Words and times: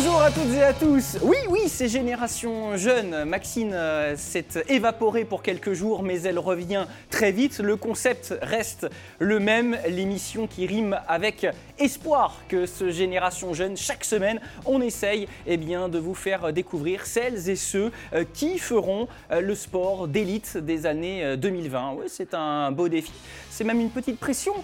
Bonjour 0.00 0.22
à 0.22 0.30
toutes 0.30 0.54
et 0.54 0.62
à 0.62 0.72
tous. 0.72 1.18
Oui, 1.22 1.38
oui, 1.48 1.62
c'est 1.66 1.88
Génération 1.88 2.76
Jeune. 2.76 3.24
Maxine 3.24 3.72
euh, 3.74 4.14
s'est 4.16 4.46
évaporée 4.68 5.24
pour 5.24 5.42
quelques 5.42 5.72
jours, 5.72 6.04
mais 6.04 6.22
elle 6.22 6.38
revient 6.38 6.86
très 7.10 7.32
vite. 7.32 7.58
Le 7.58 7.74
concept 7.74 8.32
reste 8.40 8.86
le 9.18 9.40
même, 9.40 9.76
l'émission 9.88 10.46
qui 10.46 10.68
rime 10.68 11.00
avec 11.08 11.48
espoir 11.80 12.36
que 12.46 12.66
ce 12.66 12.92
Génération 12.92 13.54
Jeune, 13.54 13.76
chaque 13.76 14.04
semaine, 14.04 14.40
on 14.66 14.80
essaye 14.80 15.26
eh 15.48 15.56
bien, 15.56 15.88
de 15.88 15.98
vous 15.98 16.14
faire 16.14 16.52
découvrir 16.52 17.04
celles 17.04 17.48
et 17.48 17.56
ceux 17.56 17.90
euh, 18.12 18.22
qui 18.32 18.60
feront 18.60 19.08
euh, 19.32 19.40
le 19.40 19.56
sport 19.56 20.06
d'élite 20.06 20.58
des 20.58 20.86
années 20.86 21.36
2020. 21.36 21.94
Oui, 21.98 22.04
c'est 22.06 22.34
un 22.34 22.70
beau 22.70 22.88
défi. 22.88 23.10
C'est 23.50 23.64
même 23.64 23.80
une 23.80 23.90
petite 23.90 24.20
pression 24.20 24.54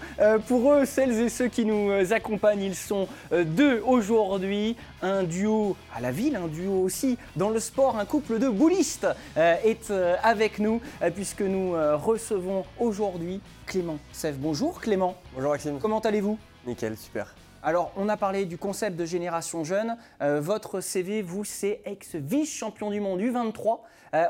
pour 0.46 0.72
eux, 0.72 0.84
celles 0.84 1.22
et 1.22 1.28
ceux 1.28 1.48
qui 1.48 1.64
nous 1.64 1.90
accompagnent. 2.12 2.62
Ils 2.62 2.76
sont 2.76 3.08
deux 3.32 3.82
aujourd'hui 3.84 4.76
un 5.04 5.22
duo 5.22 5.76
à 5.94 6.00
la 6.00 6.10
ville, 6.10 6.34
un 6.34 6.48
duo 6.48 6.80
aussi 6.82 7.18
dans 7.36 7.50
le 7.50 7.60
sport, 7.60 7.98
un 7.98 8.06
couple 8.06 8.38
de 8.38 8.48
boulistes 8.48 9.06
euh, 9.36 9.56
est 9.62 9.90
euh, 9.90 10.16
avec 10.22 10.58
nous 10.58 10.80
euh, 11.02 11.10
puisque 11.10 11.42
nous 11.42 11.72
recevons 11.72 12.64
aujourd'hui 12.80 13.40
Clément 13.66 13.98
Sèvres. 14.12 14.38
Bonjour 14.40 14.80
Clément. 14.80 15.16
Bonjour 15.34 15.50
Maxime. 15.50 15.78
Comment 15.80 15.98
allez-vous? 16.00 16.38
Nickel, 16.66 16.96
super. 16.96 17.34
Alors, 17.62 17.92
on 17.96 18.08
a 18.08 18.16
parlé 18.16 18.46
du 18.46 18.56
concept 18.58 18.96
de 18.96 19.04
génération 19.04 19.64
jeune. 19.64 19.96
votre 20.20 20.80
CV, 20.80 21.22
vous, 21.22 21.44
c'est 21.44 21.80
ex-vice-champion 21.86 22.90
du 22.90 23.00
monde 23.00 23.20
U23. 23.20 23.80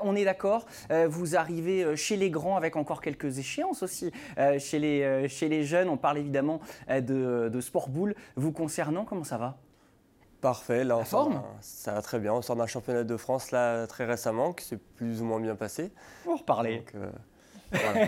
on 0.02 0.14
est 0.14 0.24
d'accord. 0.24 0.66
vous 1.08 1.34
arrivez 1.34 1.96
chez 1.96 2.16
les 2.16 2.30
grands 2.30 2.56
avec 2.56 2.76
encore 2.76 3.00
quelques 3.00 3.38
échéances 3.38 3.82
aussi. 3.82 4.12
chez, 4.58 4.78
les, 4.78 5.28
chez 5.28 5.48
les 5.48 5.64
jeunes, 5.64 5.88
on 5.88 5.96
parle 5.96 6.18
évidemment 6.18 6.60
de, 6.88 7.50
de 7.52 7.60
sport 7.60 7.88
boule. 7.88 8.14
Vous 8.36 8.52
concernant, 8.52 9.04
comment 9.04 9.24
ça 9.24 9.36
va? 9.36 9.56
Parfait, 10.44 10.84
là, 10.84 11.02
forme 11.04 11.42
ça 11.62 11.92
va 11.92 12.02
très 12.02 12.18
bien. 12.18 12.34
On 12.34 12.42
sort 12.42 12.54
d'un 12.54 12.66
championnat 12.66 13.02
de 13.02 13.16
France 13.16 13.50
là 13.50 13.86
très 13.86 14.04
récemment 14.04 14.52
qui 14.52 14.66
s'est 14.66 14.76
plus 14.76 15.22
ou 15.22 15.24
moins 15.24 15.40
bien 15.40 15.54
passé. 15.54 15.90
On 16.26 16.32
va 16.32 16.36
reparler. 16.36 16.84
Euh, 16.94 18.06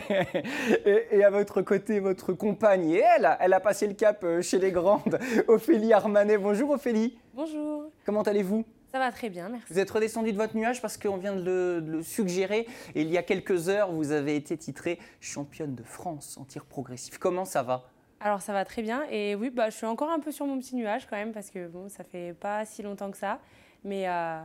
et, 1.13 1.25
à 1.25 1.31
votre 1.31 1.63
côté, 1.63 1.99
votre 1.99 2.35
compagne, 2.35 2.91
et 2.91 2.99
elle, 3.17 3.39
elle 3.41 3.55
a 3.55 3.61
passé 3.61 3.87
le 3.87 3.95
cap 3.95 4.23
euh, 4.23 4.43
chez 4.43 4.59
les 4.59 4.71
grandes, 4.71 5.19
Ophélie 5.49 5.95
Armanet. 5.95 6.37
Bonjour 6.37 6.73
Ophélie. 6.73 7.17
Bonjour. 7.33 7.85
Comment 8.05 8.21
allez-vous? 8.21 8.67
Ça 8.93 8.99
va 8.99 9.11
très 9.13 9.31
bien, 9.31 9.49
merci. 9.49 9.73
Vous 9.73 9.79
êtes 9.79 9.91
redescendu 9.91 10.33
de 10.33 10.37
votre 10.37 10.59
nuage 10.59 10.83
parce 10.83 10.99
qu'on 10.99 11.17
vient 11.17 11.35
de 11.35 11.83
le, 11.87 12.03
suggérer. 12.03 12.67
Et 12.95 13.01
il 13.01 13.09
y 13.09 13.17
a 13.17 13.23
quelques 13.23 13.71
heures, 13.71 13.91
vous 13.91 14.11
avez 14.11 14.37
été 14.37 14.59
titrée 14.59 14.99
championne 15.21 15.75
de 15.75 15.83
France 15.83 16.37
en 16.39 16.45
tir 16.45 16.67
progressif. 16.67 17.17
Comment 17.17 17.47
ça 17.47 17.63
va? 17.63 17.89
Alors 18.27 18.43
ça 18.43 18.53
va 18.53 18.65
très 18.65 18.83
bien 18.83 19.05
et 19.09 19.37
oui, 19.37 19.51
bah, 19.51 19.71
je 19.71 19.77
suis 19.77 19.87
encore 19.87 20.11
un 20.11 20.19
peu 20.19 20.33
sur 20.33 20.47
mon 20.47 20.59
petit 20.59 20.75
nuage 20.75 21.07
quand 21.09 21.15
même 21.15 21.31
parce 21.31 21.49
que 21.49 21.69
bon, 21.69 21.89
ça 21.89 22.03
fait 22.03 22.35
pas 22.41 22.65
si 22.65 22.83
longtemps 22.83 23.13
que 23.13 23.17
ça. 23.17 23.39
Mais 23.85 24.09
euh, 24.09 24.41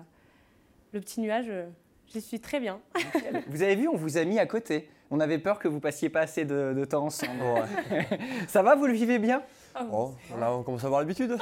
le 0.93 0.99
petit 0.99 1.19
nuage, 1.19 1.47
euh, 1.49 1.65
j'y 2.05 2.21
suis 2.21 2.39
très 2.39 2.59
bien. 2.59 2.79
vous 3.47 3.63
avez 3.63 3.75
vu, 3.75 3.87
on 3.87 3.95
vous 3.95 4.19
a 4.19 4.23
mis 4.23 4.37
à 4.37 4.45
côté. 4.45 4.87
On 5.09 5.19
avait 5.19 5.39
peur 5.39 5.57
que 5.57 5.67
vous 5.67 5.79
passiez 5.79 6.09
pas 6.09 6.19
assez 6.19 6.45
de, 6.45 6.85
temps 6.85 7.05
ensemble. 7.05 7.41
ça 8.47 8.61
va, 8.61 8.75
vous 8.75 8.85
le 8.85 8.93
vivez 8.93 9.17
bien? 9.17 9.41
Ah 9.75 9.85
oh, 9.91 10.13
on, 10.31 10.63
commence 10.63 10.83
à 10.83 10.87
avoir 10.87 11.01
l'habitude. 11.01 11.37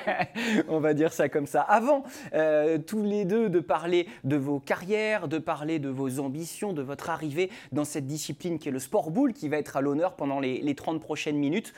on 0.68 0.80
va 0.80 0.94
dire 0.94 1.12
ça 1.12 1.28
comme 1.28 1.46
ça. 1.46 1.62
Avant, 1.62 2.04
euh, 2.34 2.78
tous 2.78 3.02
les 3.02 3.24
deux, 3.24 3.48
de 3.48 3.60
parler 3.60 4.08
de 4.24 4.36
vos 4.36 4.60
carrières, 4.60 5.28
de 5.28 5.38
parler 5.38 5.78
de 5.78 5.88
vos 5.88 6.20
ambitions, 6.20 6.72
de 6.72 6.82
votre 6.82 7.10
arrivée 7.10 7.50
dans 7.72 7.84
cette 7.84 8.06
discipline 8.06 8.58
qui 8.58 8.68
est 8.68 8.72
le 8.72 8.78
sport 8.78 9.10
boule, 9.10 9.32
qui 9.32 9.48
va 9.48 9.58
être 9.58 9.76
à 9.76 9.80
l'honneur 9.80 10.14
pendant 10.14 10.40
les, 10.40 10.60
les 10.60 10.74
30 10.74 11.00
prochaines 11.00 11.36
minutes 11.36 11.72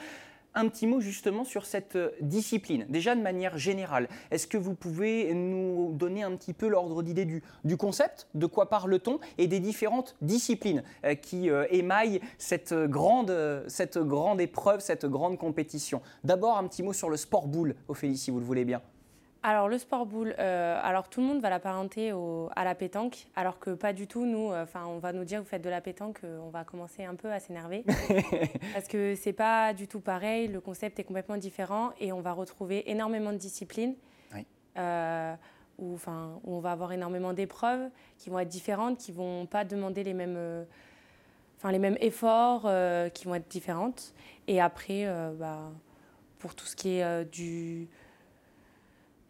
un 0.54 0.68
petit 0.68 0.86
mot 0.86 1.00
justement 1.00 1.44
sur 1.44 1.66
cette 1.66 1.96
euh, 1.96 2.10
discipline. 2.20 2.86
Déjà 2.88 3.14
de 3.14 3.20
manière 3.20 3.58
générale, 3.58 4.08
est-ce 4.30 4.46
que 4.46 4.56
vous 4.56 4.74
pouvez 4.74 5.34
nous 5.34 5.92
donner 5.94 6.22
un 6.22 6.34
petit 6.36 6.52
peu 6.52 6.68
l'ordre 6.68 7.02
d'idée 7.02 7.24
du, 7.24 7.76
concept, 7.76 8.28
de 8.34 8.46
quoi 8.46 8.68
parle-t-on, 8.68 9.18
et 9.38 9.46
des 9.46 9.60
différentes 9.60 10.16
disciplines 10.20 10.82
euh, 11.04 11.14
qui 11.14 11.50
euh, 11.50 11.66
émaillent 11.70 12.20
cette 12.38 12.74
grande, 12.74 13.64
cette 13.68 13.98
grande 13.98 14.40
épreuve, 14.40 14.80
cette 14.80 15.06
grande 15.06 15.38
compétition? 15.38 16.00
D'abord 16.22 16.56
un 16.56 16.66
petit 16.66 16.82
mot 16.82 16.92
sur 16.92 17.10
le 17.10 17.16
sport 17.16 17.48
boule, 17.48 17.74
Ophélie, 17.88 18.16
si 18.16 18.30
vous 18.30 18.38
le 18.38 18.46
voulez 18.46 18.64
bien. 18.64 18.80
Alors 19.46 19.68
le 19.68 19.76
sport 19.76 20.06
boule, 20.06 20.34
euh, 20.38 20.80
alors 20.82 21.10
tout 21.10 21.20
le 21.20 21.26
monde 21.26 21.42
va 21.42 21.50
l'apparenter 21.50 22.14
à 22.56 22.64
la 22.64 22.74
pétanque, 22.74 23.26
alors 23.36 23.58
que 23.58 23.74
pas 23.74 23.92
du 23.92 24.06
tout. 24.06 24.24
Nous, 24.24 24.50
euh, 24.50 24.62
enfin, 24.62 24.86
on 24.86 24.98
va 24.98 25.12
nous 25.12 25.24
dire 25.24 25.42
vous 25.42 25.46
faites 25.46 25.60
de 25.60 25.68
la 25.68 25.82
pétanque, 25.82 26.20
euh, 26.24 26.38
on 26.42 26.48
va 26.48 26.64
commencer 26.64 27.04
un 27.04 27.14
peu 27.14 27.30
à 27.30 27.40
s'énerver 27.40 27.84
parce 28.72 28.88
que 28.88 29.14
c'est 29.14 29.34
pas 29.34 29.74
du 29.74 29.86
tout 29.86 30.00
pareil. 30.00 30.48
Le 30.48 30.62
concept 30.62 30.98
est 30.98 31.04
complètement 31.04 31.36
différent 31.36 31.90
et 32.00 32.10
on 32.10 32.22
va 32.22 32.32
retrouver 32.32 32.90
énormément 32.90 33.32
de 33.32 33.36
disciplines. 33.36 33.96
où, 35.76 35.92
enfin, 35.92 36.40
où 36.44 36.54
on 36.54 36.60
va 36.60 36.72
avoir 36.72 36.92
énormément 36.92 37.34
d'épreuves 37.34 37.90
qui 38.16 38.30
vont 38.30 38.38
être 38.38 38.48
différentes, 38.48 38.96
qui 38.96 39.12
vont 39.12 39.44
pas 39.44 39.64
demander 39.64 40.04
les 40.04 40.14
mêmes, 40.14 40.64
enfin, 41.58 41.70
les 41.70 41.78
mêmes 41.78 41.98
efforts, 42.00 42.62
qui 43.12 43.26
vont 43.26 43.34
être 43.34 43.48
différentes. 43.48 44.14
Et 44.48 44.58
après, 44.58 45.06
bah, 45.38 45.70
pour 46.38 46.54
tout 46.54 46.64
ce 46.64 46.76
qui 46.76 47.00
est 47.00 47.24
du 47.26 47.88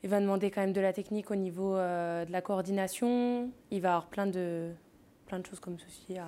il 0.05 0.11
va 0.11 0.21
demander 0.21 0.51
quand 0.51 0.61
même 0.61 0.75
de 0.75 0.83
la 0.83 0.93
technique 0.93 1.31
au 1.31 1.35
niveau 1.35 1.77
euh, 1.77 2.27
de 2.27 2.31
la 2.31 2.43
coordination. 2.43 3.51
Il 3.71 3.81
va 3.81 3.97
avoir 3.97 4.07
plein 4.09 4.27
de, 4.27 4.71
plein 5.27 5.39
de 5.39 5.47
choses 5.47 5.61
comme 5.61 5.79
ceci 5.79 6.19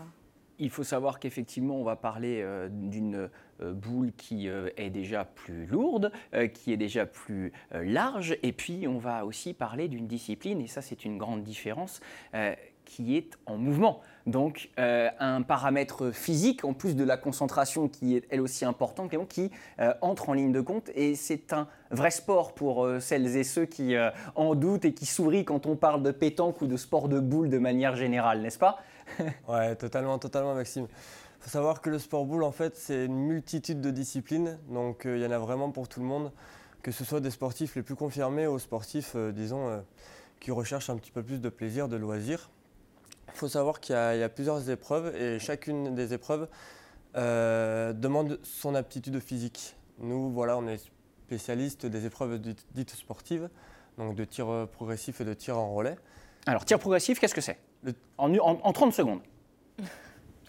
Il 0.59 0.71
faut 0.71 0.83
savoir 0.83 1.21
qu'effectivement, 1.21 1.77
on 1.77 1.85
va 1.85 1.95
parler 1.95 2.41
euh, 2.43 2.71
d'une 2.71 3.29
euh, 3.61 3.75
boule 3.75 4.13
qui 4.17 4.49
est 4.49 4.91
déjà 4.91 5.27
plus 5.27 5.67
lourde, 5.67 6.11
qui 6.55 6.73
est 6.73 6.79
déjà 6.79 7.05
plus 7.05 7.53
large, 7.71 8.39
et 8.43 8.53
puis 8.53 8.89
on 8.89 8.97
va 8.97 9.27
aussi 9.27 9.53
parler 9.53 9.89
d'une 9.89 10.07
discipline, 10.07 10.61
et 10.61 10.67
ça 10.67 10.81
c'est 10.81 11.05
une 11.05 11.19
grande 11.19 11.43
différence, 11.43 12.01
qui 12.87 13.17
est 13.19 13.33
en 13.45 13.59
mouvement. 13.59 14.01
Donc 14.27 14.71
euh, 14.79 15.09
un 15.21 15.43
paramètre 15.43 16.11
physique, 16.11 16.65
en 16.65 16.73
plus 16.73 16.97
de 16.97 17.05
la 17.05 17.17
concentration 17.17 17.89
qui 17.89 18.17
est 18.17 18.25
elle 18.31 18.41
aussi 18.41 18.65
importante, 18.65 19.13
qui 19.29 19.51
euh, 19.79 19.93
entre 20.01 20.31
en 20.31 20.33
ligne 20.33 20.53
de 20.53 20.61
compte. 20.63 20.91
Et 20.95 21.15
c'est 21.15 21.53
un 21.53 21.69
vrai 21.91 22.11
sport 22.11 22.55
pour 22.55 22.85
euh, 22.85 22.99
celles 22.99 23.37
et 23.37 23.45
ceux 23.45 23.67
qui 23.67 23.95
en 24.35 24.55
doutent 24.55 24.85
et 24.85 24.95
qui 24.95 25.07
sourient 25.07 25.45
quand 25.45 25.67
on 25.67 25.77
parle 25.77 26.03
de 26.03 26.11
pétanque 26.11 26.63
ou 26.63 26.67
de 26.67 26.77
sport 26.77 27.09
de 27.09 27.21
boule 27.21 27.51
de 27.51 27.59
manière 27.59 27.95
générale, 27.95 28.41
n'est-ce 28.41 28.59
pas? 28.59 28.79
Ouais, 29.49 29.77
totalement, 29.77 30.19
totalement, 30.19 30.55
Maxime. 30.55 30.87
Il 31.39 31.45
faut 31.45 31.51
savoir 31.51 31.81
que 31.81 31.91
le 31.91 31.99
sport 31.99 32.25
boule, 32.25 32.43
en 32.43 32.51
fait, 32.51 32.77
c'est 32.77 33.05
une 33.05 33.19
multitude 33.19 33.81
de 33.81 33.91
disciplines. 33.91 34.59
Donc 34.69 35.03
il 35.05 35.19
y 35.19 35.27
en 35.27 35.31
a 35.31 35.39
vraiment 35.39 35.71
pour 35.71 35.87
tout 35.89 36.01
le 36.01 36.07
monde, 36.07 36.33
que 36.83 36.91
ce 36.91 37.05
soit 37.05 37.21
des 37.21 37.31
sportifs 37.31 37.77
les 37.77 37.83
plus 37.83 37.95
confirmés 37.95 38.49
aux 38.49 38.59
sportifs, 38.59 39.15
disons, 39.33 39.85
qui 40.41 40.51
recherchent 40.51 40.91
un 40.91 40.97
petit 40.97 41.13
peu 41.13 41.23
plus 41.23 41.41
de 41.41 41.49
plaisir, 41.49 41.89
de 41.89 41.97
loisir. 41.97 42.51
Il 43.33 43.39
faut 43.39 43.49
savoir 43.49 43.81
qu'il 43.81 43.95
y, 43.95 44.23
a 44.23 44.29
plusieurs 44.29 44.71
épreuves 44.71 45.15
et 45.15 45.39
chacune 45.39 45.95
des 45.95 46.15
épreuves 46.15 46.49
euh, 47.17 47.93
demande 47.93 48.39
son 48.43 48.75
aptitude 48.75 49.21
physique. 49.21 49.77
Nous, 49.99 50.31
voilà, 50.31 50.57
on 50.59 50.67
est 50.67 50.83
spécialiste 51.27 51.87
des 51.87 52.07
épreuves 52.07 52.39
dites 52.39 52.91
sportives, 52.91 53.49
donc 53.99 54.15
de 54.15 54.25
tir 54.25 54.69
progressif 54.73 55.21
et 55.21 55.25
de 55.25 55.35
tir 55.35 55.59
en 55.59 55.75
relais. 55.75 55.97
Alors, 56.47 56.65
tir 56.65 56.79
progressif, 56.79 57.19
qu'est-ce 57.19 57.35
que 57.35 57.41
c'est? 57.41 57.59
En, 58.19 58.73
30 58.73 58.93
secondes. 58.93 59.21
La 59.79 59.85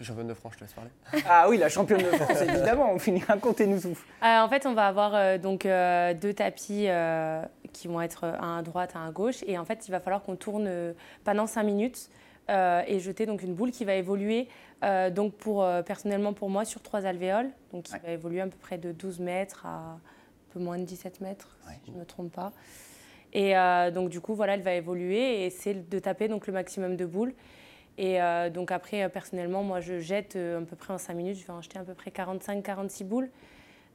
championne 0.04 0.28
de 0.28 0.34
France, 0.34 0.52
je 0.54 0.58
te 0.58 0.64
laisse 0.64 0.72
parler. 0.72 0.90
Ah 1.28 1.48
oui, 1.48 1.56
la 1.56 1.68
championne 1.68 2.02
de 2.02 2.16
France, 2.16 2.42
évidemment, 2.42 2.92
on 2.92 2.98
finit, 2.98 3.22
racontez-nous 3.22 3.80
tout. 3.80 3.98
Euh, 4.22 4.40
en 4.40 4.48
fait, 4.48 4.66
on 4.66 4.74
va 4.74 4.86
avoir 4.86 5.14
euh, 5.14 5.38
donc 5.38 5.64
deux 5.64 6.34
tapis 6.34 6.88
qui 7.72 7.88
vont 7.88 8.00
être 8.00 8.24
un 8.24 8.58
à 8.58 8.62
droite, 8.62 8.94
un 8.94 9.08
à 9.08 9.10
gauche, 9.10 9.42
et 9.46 9.58
en 9.58 9.64
fait, 9.64 9.88
il 9.88 9.90
va 9.90 10.00
falloir 10.00 10.22
qu'on 10.22 10.36
tourne 10.36 10.94
pendant 11.24 11.46
5 11.46 11.62
minutes 11.62 12.10
euh, 12.50 12.82
et 12.86 12.98
jeter 12.98 13.26
donc 13.26 13.42
une 13.42 13.54
boule 13.54 13.70
qui 13.70 13.84
va 13.84 13.94
évoluer 13.94 14.48
euh, 14.82 15.10
donc 15.10 15.34
pour, 15.34 15.62
euh, 15.62 15.82
personnellement 15.82 16.32
pour 16.32 16.48
moi 16.48 16.64
sur 16.64 16.80
trois 16.80 17.04
alvéoles, 17.04 17.50
donc 17.72 17.84
qui 17.84 17.92
va 17.92 18.10
évoluer 18.10 18.40
à 18.40 18.46
peu 18.46 18.56
près 18.58 18.78
de 18.78 18.92
12 18.92 19.20
mètres 19.20 19.66
à 19.66 19.92
un 19.92 20.00
peu 20.52 20.60
moins 20.60 20.78
de 20.78 20.84
17 20.84 21.20
mètres, 21.20 21.58
si 21.66 21.90
je 21.90 21.92
ne 21.92 21.98
me 21.98 22.04
trompe 22.06 22.32
pas. 22.32 22.52
Et 23.34 23.52
donc 23.92 24.08
du 24.08 24.22
coup, 24.22 24.34
voilà, 24.34 24.54
elle 24.54 24.62
va 24.62 24.72
évoluer 24.72 25.44
et 25.44 25.50
c'est 25.50 25.86
de 25.90 25.98
taper 25.98 26.28
donc 26.28 26.46
le 26.46 26.54
maximum 26.54 26.96
de 26.96 27.04
boules. 27.04 27.34
Et 27.98 28.18
donc 28.54 28.72
après, 28.72 29.06
personnellement, 29.10 29.62
moi, 29.62 29.80
je 29.80 29.98
jette 29.98 30.36
à 30.36 30.62
peu 30.62 30.76
près 30.76 30.94
en 30.94 30.98
5 30.98 31.12
minutes, 31.12 31.36
je 31.36 31.46
vais 31.46 31.52
en 31.52 31.60
jeter 31.60 31.78
à 31.78 31.84
peu 31.84 31.92
près 31.92 32.10
45-46 32.10 33.04
boules. 33.04 33.28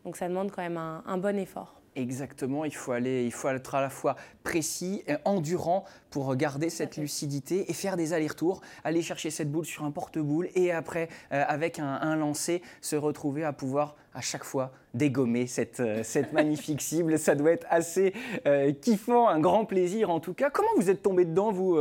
Donc 0.05 0.15
ça 0.17 0.29
demande 0.29 0.51
quand 0.51 0.61
même 0.61 0.77
un 0.77 1.17
bon 1.17 1.39
effort. 1.39 1.73
Exactement, 1.95 2.65
il 2.65 2.73
faut, 2.73 2.91
aller, 2.91 3.23
il 3.23 3.31
faut 3.31 3.47
être 3.49 3.75
à 3.75 3.81
la 3.81 3.89
fois 3.89 4.15
précis 4.43 5.03
et 5.07 5.13
endurant 5.25 5.85
pour 6.09 6.35
garder 6.35 6.71
cette 6.71 6.97
lucidité 6.97 7.69
et 7.69 7.73
faire 7.73 7.97
des 7.97 8.13
allers-retours, 8.13 8.61
aller 8.83 9.03
chercher 9.03 9.29
cette 9.29 9.51
boule 9.51 9.65
sur 9.65 9.83
un 9.83 9.91
porte-boule 9.91 10.49
et 10.55 10.71
après, 10.71 11.07
euh, 11.31 11.43
avec 11.47 11.77
un, 11.77 12.15
lancer, 12.15 12.63
se 12.81 12.95
retrouver 12.95 13.43
à 13.43 13.53
pouvoir 13.53 13.95
à 14.15 14.21
chaque 14.21 14.43
fois 14.43 14.71
dégommer 14.95 15.45
cette, 15.45 15.81
euh, 15.81 16.01
cette 16.03 16.33
magnifique 16.33 16.81
cible. 16.81 17.19
Ça 17.19 17.35
doit 17.35 17.51
être 17.51 17.67
assez 17.69 18.13
euh, 18.47 18.71
kiffant, 18.71 19.27
un 19.27 19.39
grand 19.39 19.65
plaisir 19.65 20.09
en 20.09 20.19
tout 20.19 20.33
cas. 20.33 20.49
Comment 20.49 20.69
vous 20.77 20.89
êtes 20.89 21.03
tombé 21.03 21.25
dedans, 21.25 21.51
vous 21.51 21.77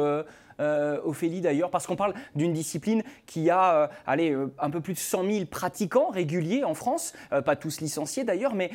Ophélie 1.05 1.41
d'ailleurs, 1.41 1.71
parce 1.71 1.87
qu'on 1.87 1.97
parle 1.97 2.15
d'une 2.35 2.53
discipline 2.53 3.03
qui 3.27 3.51
a 3.51 3.91
allez, 4.07 4.37
un 4.59 4.71
peu 4.71 4.81
plus 4.81 4.95
de 4.95 4.99
100 4.99 5.25
000 5.31 5.47
pratiquants 5.47 6.11
réguliers 6.11 6.65
en 6.65 6.75
France, 6.75 7.13
pas 7.45 7.57
tous 7.57 7.81
licenciés 7.81 8.25
d'ailleurs, 8.25 8.55
mais 8.55 8.71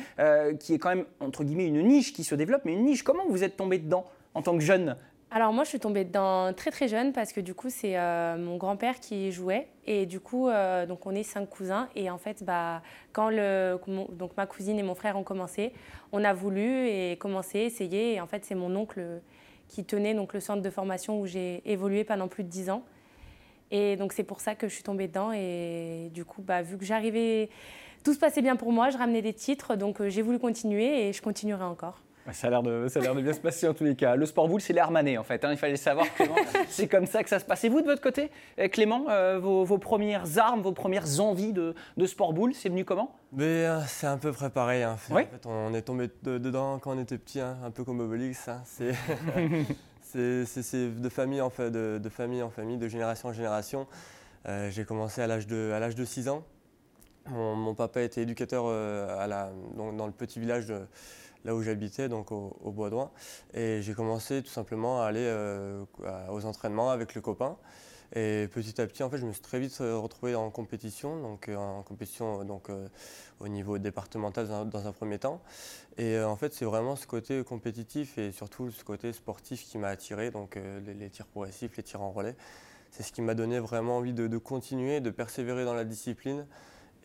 qui 0.60 0.74
est 0.74 0.78
quand 0.78 0.90
même, 0.90 1.04
entre 1.20 1.44
guillemets, 1.44 1.66
une 1.66 1.82
niche 1.82 2.12
qui 2.12 2.24
se 2.24 2.34
développe, 2.34 2.62
mais 2.64 2.72
une 2.72 2.84
niche. 2.84 3.02
Comment 3.02 3.26
vous 3.28 3.44
êtes 3.44 3.56
tombé 3.56 3.78
dedans 3.78 4.04
en 4.34 4.42
tant 4.42 4.54
que 4.56 4.64
jeune? 4.64 4.96
Alors 5.30 5.52
moi, 5.52 5.64
je 5.64 5.68
suis 5.68 5.80
tombée 5.80 6.04
dedans 6.04 6.54
très 6.54 6.70
très 6.70 6.88
jeune 6.88 7.12
parce 7.12 7.34
que 7.34 7.40
du 7.40 7.54
coup, 7.54 7.68
c'est 7.68 7.98
euh, 7.98 8.38
mon 8.38 8.56
grand-père 8.56 8.98
qui 8.98 9.30
jouait. 9.30 9.68
Et 9.86 10.06
du 10.06 10.20
coup, 10.20 10.48
euh, 10.48 10.86
donc 10.86 11.04
on 11.04 11.14
est 11.14 11.22
cinq 11.22 11.50
cousins. 11.50 11.88
Et 11.94 12.08
en 12.08 12.16
fait, 12.16 12.42
bah, 12.44 12.80
quand 13.12 13.28
le, 13.28 13.78
donc 14.12 14.36
ma 14.38 14.46
cousine 14.46 14.78
et 14.78 14.82
mon 14.82 14.94
frère 14.94 15.18
ont 15.18 15.24
commencé, 15.24 15.74
on 16.12 16.24
a 16.24 16.32
voulu 16.32 16.88
et 16.88 17.18
commencé, 17.20 17.58
essayer. 17.58 18.14
Et 18.14 18.20
en 18.22 18.26
fait, 18.26 18.46
c'est 18.46 18.54
mon 18.54 18.74
oncle 18.74 19.20
qui 19.68 19.84
tenait 19.84 20.14
donc 20.14 20.34
le 20.34 20.40
centre 20.40 20.62
de 20.62 20.70
formation 20.70 21.20
où 21.20 21.26
j'ai 21.26 21.62
évolué 21.70 22.04
pendant 22.04 22.28
plus 22.28 22.44
de 22.44 22.48
dix 22.48 22.70
ans. 22.70 22.82
Et 23.70 23.96
donc 23.96 24.12
c'est 24.12 24.24
pour 24.24 24.40
ça 24.40 24.54
que 24.54 24.68
je 24.68 24.74
suis 24.74 24.82
tombée 24.82 25.08
dedans. 25.08 25.30
Et 25.32 26.10
du 26.12 26.24
coup, 26.24 26.42
bah, 26.42 26.62
vu 26.62 26.78
que 26.78 26.84
j'arrivais, 26.84 27.50
tout 28.02 28.14
se 28.14 28.18
passait 28.18 28.42
bien 28.42 28.56
pour 28.56 28.72
moi, 28.72 28.90
je 28.90 28.98
ramenais 28.98 29.22
des 29.22 29.34
titres. 29.34 29.76
Donc 29.76 30.00
euh, 30.00 30.08
j'ai 30.08 30.22
voulu 30.22 30.38
continuer 30.38 31.08
et 31.08 31.12
je 31.12 31.22
continuerai 31.22 31.64
encore. 31.64 32.02
Ça 32.32 32.48
a 32.48 32.50
l'air 32.50 32.62
de, 32.62 32.86
de, 32.86 33.20
bien 33.20 33.32
se 33.32 33.40
passer 33.40 33.66
en 33.68 33.74
tous 33.74 33.84
les 33.84 33.96
cas. 33.96 34.14
Le 34.14 34.26
sport 34.26 34.48
boule, 34.48 34.60
c'est 34.60 34.72
l'air 34.72 34.90
mané 34.90 35.16
en 35.18 35.24
fait. 35.24 35.44
Hein. 35.44 35.52
Il 35.52 35.56
fallait 35.56 35.76
savoir 35.76 36.06
c'est 36.68 36.88
comme 36.88 37.06
ça 37.06 37.22
que 37.22 37.28
ça 37.28 37.38
se 37.38 37.44
passe. 37.44 37.64
Et 37.64 37.68
vous, 37.68 37.80
de 37.80 37.86
votre 37.86 38.02
côté, 38.02 38.30
euh, 38.58 38.68
Clément, 38.68 39.06
euh, 39.08 39.38
vos, 39.38 39.78
premières 39.78 40.38
armes, 40.38 40.60
vos 40.60 40.72
premières 40.72 41.20
envies 41.20 41.52
de, 41.52 41.74
sport 42.06 42.32
boule, 42.32 42.54
c'est 42.54 42.68
venu 42.68 42.84
comment? 42.84 43.14
Euh, 43.38 43.80
C'est 43.86 44.06
un 44.06 44.18
peu 44.18 44.32
préparé. 44.32 44.82
Hein. 44.82 44.96
En 45.10 45.16
fait, 45.16 45.46
on 45.46 45.72
est 45.74 45.82
tombé 45.82 46.10
dedans 46.22 46.78
quand 46.78 46.96
on 46.96 47.00
était 47.00 47.18
petit, 47.18 47.40
hein, 47.40 47.56
un 47.64 47.70
peu 47.70 47.84
comme 47.84 48.00
Obélix. 48.00 48.48
C'est 50.02 50.88
de 50.88 51.08
famille 51.10 51.40
en 51.40 51.50
fait, 51.50 51.70
de, 51.70 52.08
famille 52.08 52.42
en 52.42 52.50
famille, 52.50 52.78
de 52.78 52.88
génération 52.88 53.28
en 53.28 53.32
génération. 53.32 53.86
J'ai 54.70 54.84
commencé 54.84 55.20
à 55.20 55.26
l'âge 55.26 55.46
de, 55.46 55.94
de 55.94 56.04
6 56.04 56.28
ans. 56.28 56.44
Mon, 57.28 57.74
papa 57.74 58.00
était 58.00 58.22
éducateur 58.22 58.66
à 58.68 59.26
la, 59.26 59.50
dans 59.76 60.06
le 60.06 60.12
petit 60.12 60.40
village 60.40 60.66
de 60.66 60.86
là 61.48 61.54
où 61.54 61.62
j'habitais, 61.62 62.10
donc 62.10 62.30
au, 62.30 62.72
Bois 62.72 62.90
d'Oin. 62.90 63.10
Et 63.54 63.80
j'ai 63.80 63.94
commencé 63.94 64.42
tout 64.42 64.50
simplement 64.50 65.02
à 65.02 65.06
aller 65.06 65.24
euh, 65.24 65.82
aux 66.30 66.44
entraînements 66.44 66.90
avec 66.90 67.14
le 67.14 67.22
copain. 67.22 67.56
Et 68.14 68.48
petit 68.52 68.80
à 68.80 68.86
petit, 68.86 69.02
en 69.02 69.08
fait, 69.08 69.16
je 69.16 69.24
me 69.24 69.32
suis 69.32 69.40
très 69.40 69.58
vite 69.58 69.78
euh, 69.80 69.96
retrouvé 69.96 70.34
en 70.34 70.50
compétition, 70.50 71.20
donc 71.22 71.48
euh, 71.48 71.56
en 71.56 71.82
compétition 71.82 72.44
donc, 72.44 72.68
au 73.40 73.48
niveau 73.48 73.78
départemental 73.78 74.46
dans, 74.68 74.86
un 74.86 74.92
premier 74.92 75.18
temps. 75.18 75.40
Et 75.96 76.20
en 76.20 76.36
fait, 76.36 76.52
c'est 76.52 76.66
vraiment 76.66 76.96
ce 76.96 77.06
côté 77.06 77.42
compétitif 77.42 78.18
et 78.18 78.30
surtout 78.30 78.70
ce 78.70 78.84
côté 78.84 79.14
sportif 79.14 79.64
qui 79.64 79.78
m'a 79.78 79.88
attiré, 79.88 80.30
donc 80.30 80.58
les, 80.86 81.08
tirs 81.08 81.26
progressifs, 81.26 81.76
les 81.78 81.82
tirs 81.82 82.02
en 82.02 82.12
relais. 82.12 82.36
C'est 82.90 83.02
ce 83.02 83.12
qui 83.12 83.22
m'a 83.22 83.34
donné 83.34 83.58
vraiment 83.58 83.96
envie 83.96 84.12
de, 84.12 84.26
de, 84.26 84.38
continuer, 84.38 85.00
de 85.00 85.10
persévérer 85.10 85.64
dans 85.64 85.74
la 85.74 85.84
discipline. 85.84 86.46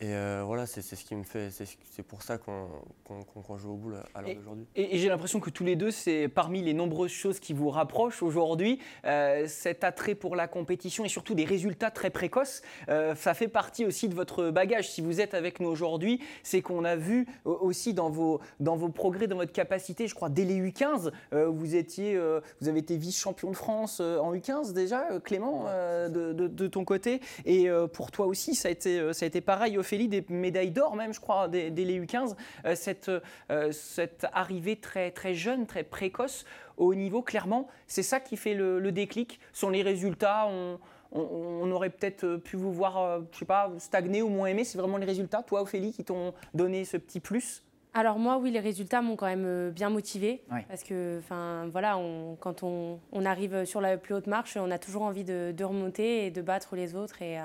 Et 0.04 0.14
euh, 0.14 0.44
voilà, 0.46 0.66
c'est 0.66 0.82
ce 0.82 1.06
qui 1.06 1.16
me 1.16 1.24
fait. 1.24 1.50
C'est 1.50 2.04
pour 2.04 2.24
ça 2.24 2.38
qu'on 2.38 3.58
joue 3.58 3.72
au 3.72 3.78
boule 3.78 3.96
à 4.14 4.22
l'heure 4.22 4.36
d'aujourd'hui. 4.36 4.66
Et, 4.76 4.98
j'ai 4.98 5.08
l'impression 5.08 5.40
que 5.40 5.50
tous 5.50 5.64
les 5.64 5.78
deux, 5.78 5.92
c'est 5.92 6.28
parmi 6.28 6.62
les 6.62 6.74
nombreuses 6.74 7.12
choses 7.12 7.40
qui 7.40 7.54
vous 7.54 7.70
rapprochent 7.70 8.22
aujourd'hui, 8.22 8.80
euh, 9.06 9.46
cet 9.48 9.86
attrait 9.86 10.16
pour 10.16 10.36
la 10.36 10.50
compétition 10.50 11.06
et 11.06 11.08
surtout 11.10 11.36
des 11.36 11.46
résultats 11.46 11.90
très 11.90 12.10
précoces. 12.10 12.64
Euh, 12.90 13.16
ça 13.16 13.34
fait 13.34 13.48
partie 13.48 13.86
aussi 13.86 14.10
de 14.10 14.14
votre 14.14 14.50
bagage. 14.50 14.92
Si 14.92 15.00
vous 15.00 15.22
êtes 15.22 15.34
avec 15.34 15.62
nous 15.62 15.70
aujourd'hui, 15.70 16.20
c'est 16.44 16.62
qu'on 16.62 16.84
a 16.84 16.98
vu 16.98 17.26
aussi 17.46 17.94
dans 17.94 18.10
vos, 18.10 18.42
dans 18.60 18.76
vos 18.76 18.90
progrès, 18.90 19.28
dans 19.28 19.38
votre 19.38 19.54
capacité, 19.54 20.10
je 20.10 20.16
crois, 20.16 20.28
dès 20.28 20.44
les 20.44 20.60
U15, 20.60 21.12
vous, 21.32 21.76
étiez, 21.76 22.20
vous 22.60 22.68
avez 22.68 22.80
été 22.80 22.98
vice-champion 22.98 23.52
de 23.52 23.56
France 23.56 24.02
en 24.02 24.34
U15 24.34 24.74
déjà, 24.74 25.20
Clément, 25.24 25.66
de, 26.10 26.34
de, 26.34 26.48
de, 26.48 26.68
ton 26.68 26.84
côté. 26.84 27.22
Et 27.46 27.70
pour 27.94 28.12
toi 28.12 28.26
aussi, 28.26 28.54
ça 28.56 28.68
a 28.68 28.72
été, 28.72 29.14
ça 29.14 29.24
a 29.26 29.28
été 29.28 29.40
pareil 29.40 29.78
Ophélie, 29.94 30.08
des 30.08 30.26
médailles 30.30 30.72
d'or 30.72 30.96
même, 30.96 31.14
je 31.14 31.20
crois, 31.20 31.48
dès, 31.48 31.70
les 31.70 32.00
U15. 32.00 32.36
Euh, 32.66 32.74
cette, 32.74 33.12
euh, 33.52 33.72
cette 33.72 34.26
arrivée 34.34 34.76
très, 34.76 35.12
très 35.12 35.36
jeune, 35.36 35.68
très 35.68 35.84
précoce 35.84 36.46
au 36.78 36.88
haut 36.88 36.96
niveau, 36.96 37.22
clairement, 37.22 37.68
c'est 37.86 38.02
ça 38.02 38.20
qui 38.20 38.36
fait 38.36 38.56
le, 38.56 38.92
déclic. 38.92 39.40
Sont 39.54 39.70
les 39.70 39.84
résultats, 39.84 40.48
on, 40.48 40.80
on, 41.12 41.70
aurait 41.72 41.92
peut-être 41.92 42.38
pu 42.38 42.58
vous 42.58 42.74
voir, 42.74 42.98
euh, 42.98 43.20
je 43.32 43.38
sais 43.40 43.46
pas, 43.46 43.72
stagner 43.78 44.24
ou 44.24 44.30
moins 44.30 44.48
aimer. 44.48 44.64
C'est 44.64 44.80
vraiment 44.80 44.98
les 44.98 45.06
résultats, 45.06 45.44
toi, 45.44 45.62
Ophélie, 45.62 45.94
qui 45.94 46.04
t'ont 46.04 46.34
donné 46.56 46.86
ce 46.86 46.98
petit 46.98 47.20
plus 47.20 47.62
alors 47.96 48.18
moi, 48.18 48.40
oui, 48.40 48.50
les 48.50 48.60
résultats 48.60 49.04
m'ont 49.04 49.16
quand 49.16 49.28
même 49.28 49.70
bien 49.70 49.92
motivée 49.92 50.42
parce 50.68 50.82
que, 50.82 51.20
enfin, 51.20 51.68
voilà, 51.72 51.96
quand 52.40 52.64
on, 52.64 52.98
arrive 53.24 53.66
sur 53.66 53.82
la 53.82 53.98
plus 53.98 54.16
haute 54.16 54.26
marche, 54.26 54.58
on 54.58 54.72
a 54.72 54.80
toujours 54.80 55.04
envie 55.04 55.24
de, 55.24 55.64
remonter 55.64 56.26
et 56.26 56.32
de 56.32 56.42
battre 56.42 56.76
les 56.76 56.96
autres 56.96 57.22
et, 57.22 57.38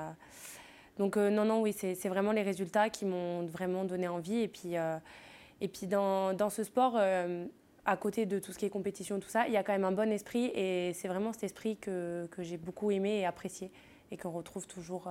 donc 0.99 1.15
euh, 1.15 1.29
non, 1.29 1.45
non, 1.45 1.61
oui, 1.61 1.73
c'est 1.73 2.09
vraiment 2.09 2.33
les 2.33 2.43
résultats 2.43 2.89
qui 2.89 3.05
m'ont 3.05 3.45
vraiment 3.45 3.85
donné 3.85 4.09
envie. 4.09 4.41
Et 4.41 4.47
puis, 4.49 4.77
euh, 4.77 4.97
et 5.61 5.69
puis 5.69 5.87
dans, 5.87 6.33
dans 6.33 6.49
ce 6.49 6.65
sport, 6.65 6.95
euh, 6.97 7.45
à 7.85 7.95
côté 7.95 8.25
de 8.25 8.37
tout 8.37 8.51
ce 8.51 8.59
qui 8.59 8.65
est 8.65 8.69
compétition, 8.69 9.17
tout 9.19 9.29
ça, 9.29 9.47
il 9.47 9.53
y 9.53 9.57
a 9.57 9.63
quand 9.63 9.71
même 9.71 9.85
un 9.85 9.93
bon 9.93 10.11
esprit. 10.11 10.51
Et 10.53 10.91
c'est 10.93 11.07
vraiment 11.07 11.31
cet 11.31 11.45
esprit 11.45 11.77
que, 11.77 12.27
que 12.31 12.43
j'ai 12.43 12.57
beaucoup 12.57 12.91
aimé 12.91 13.19
et 13.19 13.25
apprécié 13.25 13.71
et 14.11 14.17
qu'on 14.17 14.31
retrouve 14.31 14.67
toujours 14.67 15.09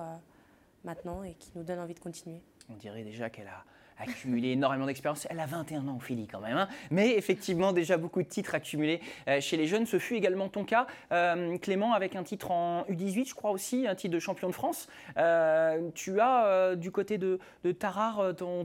maintenant 0.83 1.23
et 1.23 1.33
qui 1.33 1.51
nous 1.55 1.63
donne 1.63 1.79
envie 1.79 1.95
de 1.95 1.99
continuer. 1.99 2.41
On 2.69 2.75
dirait 2.75 3.03
déjà 3.03 3.31
qu'elle 3.31 3.47
a 3.47 3.63
accumulé 3.99 4.49
énormément 4.49 4.85
d'expérience. 4.85 5.27
Elle 5.29 5.39
a 5.39 5.45
21 5.45 5.87
ans, 5.87 5.97
Ophélie, 5.97 6.27
quand 6.27 6.39
même. 6.39 6.57
Hein. 6.57 6.67
Mais 6.91 7.15
effectivement, 7.15 7.73
déjà 7.73 7.97
beaucoup 7.97 8.21
de 8.21 8.27
titres 8.27 8.55
accumulés 8.55 9.01
euh, 9.27 9.41
chez 9.41 9.57
les 9.57 9.67
jeunes. 9.67 9.85
Ce 9.85 9.99
fut 9.99 10.15
également 10.15 10.49
ton 10.49 10.63
cas, 10.63 10.87
euh, 11.11 11.57
Clément, 11.57 11.93
avec 11.93 12.15
un 12.15 12.23
titre 12.23 12.51
en 12.51 12.83
U18, 12.89 13.29
je 13.29 13.35
crois 13.35 13.51
aussi, 13.51 13.87
un 13.87 13.95
titre 13.95 14.13
de 14.13 14.19
champion 14.19 14.47
de 14.47 14.53
France. 14.53 14.87
Euh, 15.17 15.89
tu 15.93 16.19
as, 16.19 16.75
du 16.75 16.91
côté 16.91 17.17
de, 17.17 17.39
de 17.63 17.71
Tarare, 17.71 18.35
ton, 18.35 18.63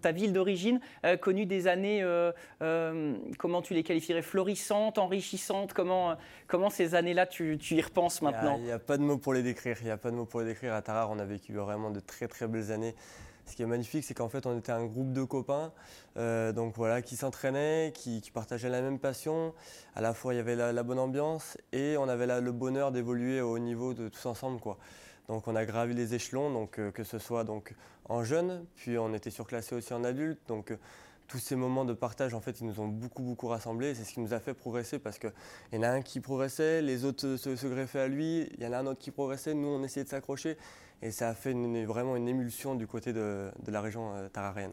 ta 0.00 0.12
ville 0.12 0.32
d'origine, 0.32 0.80
connu 1.20 1.46
des 1.46 1.66
années, 1.66 2.04
comment 3.38 3.62
tu 3.62 3.74
les 3.74 3.82
qualifierais, 3.82 4.22
florissantes, 4.22 4.98
enrichissantes? 4.98 5.72
Comment, 5.72 6.16
comment 6.46 6.70
ces 6.70 6.94
années-là, 6.94 7.26
tu, 7.26 7.58
tu, 7.58 7.74
y 7.74 7.80
repenses 7.80 8.22
maintenant? 8.22 8.56
Il 8.58 8.64
n'y 8.64 8.72
a, 8.72 8.76
a, 8.76 8.78
pas 8.78 8.96
de 8.96 9.02
mots 9.02 9.18
pour 9.18 9.34
les 9.34 9.42
décrire. 9.42 9.76
Il 9.80 9.84
n'y 9.84 9.90
a 9.90 9.96
pas 9.96 10.10
de 10.10 10.16
mots 10.16 10.26
pour 10.26 10.40
les 10.40 10.46
décrire. 10.46 10.74
À 10.74 10.82
Tarare, 10.82 11.10
on 11.10 11.18
a 11.18 11.24
vécu 11.24 11.52
vraiment 11.52 11.90
de 11.90 12.00
très 12.00 12.28
très 12.28 12.48
belles 12.48 12.72
années. 12.72 12.94
Ce 13.50 13.56
qui 13.56 13.62
est 13.62 13.66
magnifique, 13.66 14.04
c'est 14.04 14.14
qu'en 14.14 14.28
fait, 14.28 14.46
on 14.46 14.56
était 14.56 14.70
un 14.70 14.86
groupe 14.86 15.12
de 15.12 15.24
copains, 15.24 15.72
euh, 16.16 16.52
donc 16.52 16.76
voilà, 16.76 17.02
qui 17.02 17.16
s'entraînaient, 17.16 17.92
qui, 17.92 18.22
partageaient 18.32 18.68
la 18.68 18.80
même 18.80 19.00
passion. 19.00 19.54
À 19.96 20.00
la 20.00 20.14
fois, 20.14 20.34
il 20.34 20.36
y 20.36 20.40
avait 20.40 20.54
la, 20.54 20.82
bonne 20.84 21.00
ambiance 21.00 21.58
et 21.72 21.96
on 21.96 22.08
avait 22.08 22.40
le 22.40 22.52
bonheur 22.52 22.92
d'évoluer 22.92 23.40
au 23.40 23.58
niveau 23.58 23.92
de 23.92 24.08
tous 24.08 24.24
ensemble, 24.26 24.60
quoi. 24.60 24.78
Donc, 25.26 25.48
on 25.48 25.56
a 25.56 25.64
gravi 25.64 25.94
les 25.94 26.14
échelons, 26.14 26.52
donc 26.52 26.78
euh, 26.78 26.92
que 26.92 27.02
ce 27.02 27.18
soit 27.18 27.42
donc 27.42 27.74
en 28.08 28.22
jeune, 28.22 28.64
puis 28.76 28.98
on 28.98 29.12
était 29.14 29.30
surclassé 29.30 29.74
aussi 29.74 29.92
en 29.94 30.04
adulte, 30.04 30.38
donc. 30.46 30.70
Euh, 30.70 30.76
tous 31.26 31.38
ces 31.38 31.54
moments 31.54 31.84
de 31.84 31.92
partage, 31.92 32.34
en 32.34 32.40
fait, 32.40 32.60
ils 32.60 32.66
nous 32.66 32.80
ont 32.80 32.88
beaucoup, 32.88 33.22
beaucoup 33.22 33.46
rassemblés. 33.46 33.94
C'est 33.94 34.02
ce 34.02 34.14
qui 34.14 34.18
nous 34.18 34.34
a 34.34 34.40
fait 34.40 34.52
progresser 34.52 34.98
parce 34.98 35.16
qu'il 35.20 35.32
y 35.72 35.76
en 35.76 35.84
a 35.84 35.88
un 35.88 36.02
qui 36.02 36.18
progressait, 36.18 36.82
les 36.82 37.04
autres 37.04 37.36
se, 37.36 37.54
se 37.54 37.66
greffaient 37.68 38.00
à 38.00 38.08
lui, 38.08 38.50
il 38.58 38.64
y 38.64 38.66
en 38.66 38.72
a 38.72 38.78
un 38.78 38.86
autre 38.86 38.98
qui 38.98 39.12
progressait, 39.12 39.54
nous, 39.54 39.68
on 39.68 39.84
essayait 39.84 40.02
de 40.02 40.08
s'accrocher. 40.08 40.56
Et 41.02 41.10
ça 41.10 41.30
a 41.30 41.34
fait 41.34 41.54
vraiment 41.84 42.16
une 42.16 42.28
émulsion 42.28 42.74
du 42.74 42.86
côté 42.86 43.12
de, 43.12 43.50
la 43.66 43.80
région 43.80 44.14
euh, 44.14 44.28
tararienne. 44.28 44.72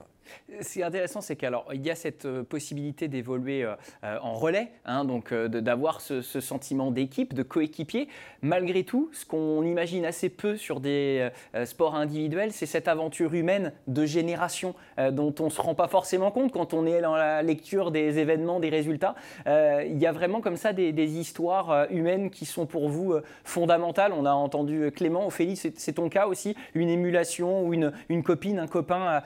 Ce 0.61 0.73
qui 0.73 0.81
est 0.81 0.83
intéressant, 0.83 1.21
c'est 1.21 1.35
qu'il 1.35 1.51
y 1.83 1.89
a 1.89 1.95
cette 1.95 2.25
euh, 2.25 2.43
possibilité 2.43 3.07
d'évoluer 3.07 3.63
euh, 3.63 3.75
en 4.21 4.33
relais, 4.33 4.71
hein, 4.85 5.05
donc 5.05 5.33
d'avoir 5.33 6.01
ce, 6.01 6.21
sentiment 6.21 6.91
d'équipe, 6.91 7.33
de 7.33 7.43
coéquipier. 7.43 8.07
Malgré 8.41 8.83
tout, 8.83 9.09
ce 9.13 9.25
qu'on 9.25 9.63
imagine 9.63 10.05
assez 10.05 10.29
peu 10.29 10.55
sur 10.55 10.79
des 10.79 11.29
sports 11.65 11.95
individuels, 11.95 12.51
c'est 12.51 12.65
cette 12.65 12.87
aventure 12.87 13.33
humaine 13.33 13.73
de 13.87 14.05
génération 14.05 14.75
dont 15.11 15.33
on 15.39 15.45
ne 15.45 15.49
se 15.49 15.61
rend 15.61 15.75
pas 15.75 15.87
forcément 15.87 16.31
compte 16.31 16.51
quand 16.51 16.73
on 16.73 16.85
est 16.85 17.01
dans 17.01 17.15
la 17.15 17.41
lecture 17.41 17.91
des 17.91 18.19
événements, 18.19 18.59
des 18.59 18.69
résultats. 18.69 19.15
il 19.45 19.97
y 19.97 20.05
a 20.05 20.11
vraiment 20.11 20.41
comme 20.41 20.57
ça 20.57 20.73
des, 20.73 21.07
histoires 21.07 21.87
humaines 21.89 22.29
qui 22.29 22.45
sont 22.45 22.65
pour 22.65 22.89
vous 22.89 23.15
fondamentales. 23.43 24.13
On 24.13 24.25
a 24.25 24.31
entendu 24.31 24.91
Clément, 24.91 25.27
Ophélie, 25.27 25.55
c'est 25.55 25.93
ton 25.93 26.09
cas 26.09 26.27
aussi, 26.27 26.55
une 26.73 26.89
émulation 26.89 27.65
ou 27.65 27.73
une, 27.73 28.23
copine, 28.23 28.59
un 28.59 28.67
copain 28.67 29.07
euh, 29.07 29.19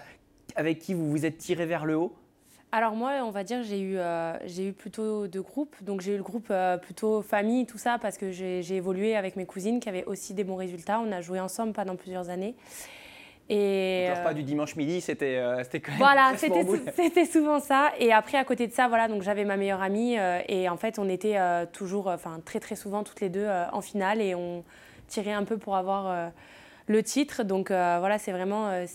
avec 0.55 0.79
qui 0.79 0.93
vous 0.93 1.09
vous 1.09 1.25
êtes 1.25 1.37
tiré 1.37 1.65
vers 1.65 1.85
le 1.85 1.97
haut 1.97 2.15
alors 2.73 2.95
moi, 2.95 3.15
on 3.25 3.31
va 3.31 3.43
dire, 3.43 3.63
j'ai 3.63 3.81
eu, 3.81 3.97
euh, 3.97 4.33
j'ai 4.45 4.69
eu 4.69 4.71
plutôt 4.71 5.27
deux 5.27 5.41
groupes. 5.41 5.75
Donc 5.81 5.99
j'ai 5.99 6.13
eu 6.13 6.15
le 6.15 6.23
groupe 6.23 6.47
euh, 6.51 6.77
plutôt 6.77 7.21
famille, 7.21 7.65
tout 7.65 7.77
ça, 7.77 7.97
parce 8.01 8.17
que 8.17 8.31
j'ai, 8.31 8.61
évolué 8.73 9.17
avec 9.17 9.35
mes 9.35 9.45
cousines 9.45 9.81
qui 9.81 9.89
avaient 9.89 10.05
aussi 10.05 10.33
des 10.33 10.45
bons 10.45 10.55
résultats. 10.55 11.01
On 11.01 11.11
a 11.11 11.19
joué 11.19 11.41
ensemble 11.41 11.73
pendant 11.73 11.97
plusieurs 11.97 12.29
années. 12.29 12.55
Et 13.49 14.07
le 14.07 14.23
pas 14.23 14.33
du 14.33 14.43
dimanche 14.43 14.77
midi, 14.77 15.01
c'était, 15.01 15.43
c'était 15.63 15.81
quand 15.81 15.91
même. 15.91 15.99
Voilà, 15.99 16.31
c'était, 16.37 17.25
souvent 17.25 17.59
ça. 17.59 17.91
Et 17.99 18.13
après, 18.13 18.37
à 18.37 18.45
côté 18.45 18.67
de 18.67 18.71
ça, 18.71 18.87
voilà, 18.87 19.09
donc 19.09 19.21
j'avais 19.21 19.43
ma 19.43 19.57
meilleure 19.57 19.81
amie 19.81 20.15
et 20.47 20.69
en 20.69 20.77
fait, 20.77 20.97
on 20.97 21.09
était 21.09 21.35
toujours, 21.73 22.07
enfin 22.07 22.39
très 22.45 22.61
très 22.61 22.77
souvent 22.77 23.03
toutes 23.03 23.19
les 23.19 23.27
deux 23.27 23.49
en 23.73 23.81
finale 23.81 24.21
et 24.21 24.33
on 24.33 24.63
tirait 25.09 25.33
un 25.33 25.43
peu 25.43 25.57
pour 25.57 25.75
avoir 25.75 26.31
le 26.91 27.03
titre. 27.03 27.43
Donc 27.43 27.71
euh, 27.71 27.97
voilà, 27.99 28.19
c'est 28.19 28.31
vraiment. 28.31 28.67
Euh, 28.67 28.85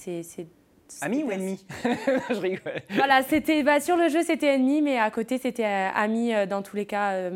Ami 1.00 1.22
ou 1.22 1.30
ennemi? 1.30 1.64
Je 1.84 2.40
rigole. 2.40 2.82
Voilà, 2.90 3.22
c'était, 3.22 3.62
bah, 3.62 3.80
sur 3.80 3.96
le 3.96 4.08
jeu, 4.08 4.22
c'était 4.22 4.54
ennemi, 4.54 4.82
mais 4.82 4.98
à 4.98 5.10
côté, 5.10 5.38
c'était 5.38 5.64
euh, 5.64 5.90
ami 5.94 6.32
dans 6.48 6.62
tous 6.62 6.76
les 6.76 6.86
cas. 6.86 7.30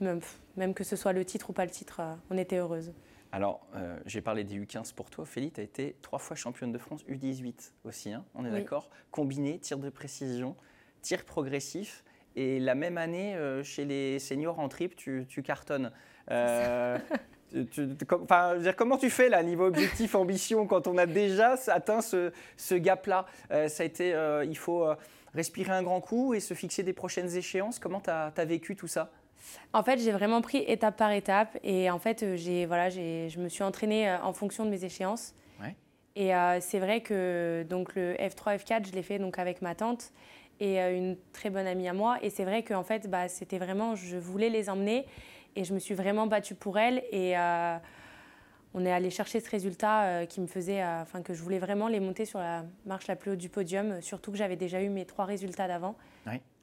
même 0.00 0.74
que 0.74 0.84
ce 0.84 0.96
soit 0.96 1.12
le 1.12 1.24
titre 1.24 1.50
ou 1.50 1.52
pas 1.52 1.64
le 1.64 1.70
titre, 1.70 2.00
on 2.30 2.38
était 2.38 2.56
heureuse. 2.56 2.92
Alors, 3.32 3.66
j'ai 4.06 4.20
parlé 4.20 4.44
des 4.44 4.58
U15 4.58 4.94
pour 4.94 5.10
toi. 5.10 5.22
Ophélie, 5.22 5.50
tu 5.50 5.60
as 5.60 5.64
été 5.64 5.96
trois 6.02 6.18
fois 6.18 6.34
championne 6.36 6.72
de 6.72 6.78
France 6.78 7.04
U18 7.04 7.72
aussi, 7.84 8.12
hein, 8.12 8.24
on 8.34 8.44
est 8.44 8.50
d'accord 8.50 8.88
Combiné, 9.10 9.58
tir 9.58 9.78
de 9.78 9.90
précision, 9.90 10.56
tir 11.02 11.24
progressif. 11.24 12.04
Et 12.36 12.60
la 12.60 12.74
même 12.74 12.98
année, 12.98 13.36
chez 13.62 13.84
les 13.84 14.18
seniors 14.18 14.58
en 14.58 14.68
trip, 14.68 14.96
tu, 14.96 15.26
tu 15.28 15.42
cartonnes. 15.42 15.92
enfin, 18.22 18.56
dire, 18.58 18.76
comment 18.76 18.96
tu 18.96 19.10
fais 19.10 19.28
là, 19.28 19.42
niveau 19.42 19.66
objectif, 19.66 20.14
ambition, 20.14 20.66
quand 20.66 20.86
on 20.86 20.98
a 20.98 21.06
déjà 21.06 21.56
atteint 21.68 22.00
ce, 22.00 22.32
ce 22.56 22.74
gap-là? 22.74 23.26
Euh, 23.50 23.68
Ça 23.68 23.82
a 23.82 23.86
été, 23.86 24.14
euh, 24.14 24.44
il 24.44 24.56
faut 24.56 24.84
euh, 24.84 24.94
respirer 25.34 25.72
un 25.72 25.82
grand 25.82 26.00
coup 26.00 26.34
et 26.34 26.40
se 26.40 26.54
fixer 26.54 26.82
des 26.82 26.92
prochaines 26.92 27.34
échéances. 27.36 27.78
Comment 27.78 28.00
tu 28.00 28.10
as, 28.10 28.44
vécu 28.44 28.76
tout 28.76 28.88
ça? 28.88 29.10
En 29.72 29.82
fait, 29.82 29.98
j'ai 29.98 30.12
vraiment 30.12 30.42
pris 30.42 30.58
étape 30.66 30.96
par 30.96 31.12
étape 31.12 31.58
et 31.62 31.90
en 31.90 31.98
fait, 31.98 32.36
j'ai, 32.36 32.66
voilà, 32.66 32.90
je 32.90 33.38
me 33.38 33.48
suis 33.48 33.62
entraînée 33.62 34.10
en 34.22 34.32
fonction 34.32 34.64
de 34.64 34.70
mes 34.70 34.84
échéances. 34.84 35.34
Et 36.16 36.32
c'est 36.60 36.80
vrai 36.80 37.00
que 37.00 37.64
donc, 37.70 37.94
le 37.94 38.14
F3, 38.14 38.58
F4, 38.58 38.88
je 38.88 38.92
l'ai 38.92 39.04
fait 39.04 39.20
donc, 39.20 39.38
avec 39.38 39.62
ma 39.62 39.76
tante 39.76 40.10
et 40.58 40.80
une 40.80 41.16
très 41.32 41.48
bonne 41.48 41.68
amie 41.68 41.86
à 41.86 41.92
moi. 41.92 42.18
Et 42.22 42.30
c'est 42.30 42.44
vrai 42.44 42.64
qu'en 42.64 42.82
fait, 42.82 43.08
bah, 43.08 43.28
c'était 43.28 43.58
vraiment, 43.58 43.94
je 43.94 44.16
voulais 44.16 44.48
les 44.48 44.68
emmener 44.68 45.06
et 45.56 45.64
je 45.64 45.74
me 45.74 45.78
suis 45.78 45.94
vraiment 45.94 46.26
battue 46.26 46.54
pour 46.54 46.78
elle. 46.78 47.02
Et 47.10 47.36
euh, 47.36 47.76
on 48.74 48.84
est 48.84 48.92
allé 48.92 49.10
chercher 49.10 49.40
ce 49.40 49.50
résultat 49.50 50.02
euh, 50.02 50.26
qui 50.26 50.40
me 50.40 50.46
faisait, 50.46 50.82
euh, 50.82 51.02
enfin 51.02 51.22
que 51.22 51.34
je 51.34 51.42
voulais 51.42 51.58
vraiment 51.58 51.88
les 51.88 52.00
monter 52.00 52.24
sur 52.24 52.38
la 52.38 52.64
marche 52.86 53.06
la 53.06 53.16
plus 53.16 53.32
haute 53.32 53.38
du 53.38 53.48
podium, 53.48 54.00
surtout 54.02 54.30
que 54.30 54.38
j'avais 54.38 54.56
déjà 54.56 54.82
eu 54.82 54.88
mes 54.88 55.04
trois 55.04 55.24
résultats 55.24 55.68
d'avant. 55.68 55.96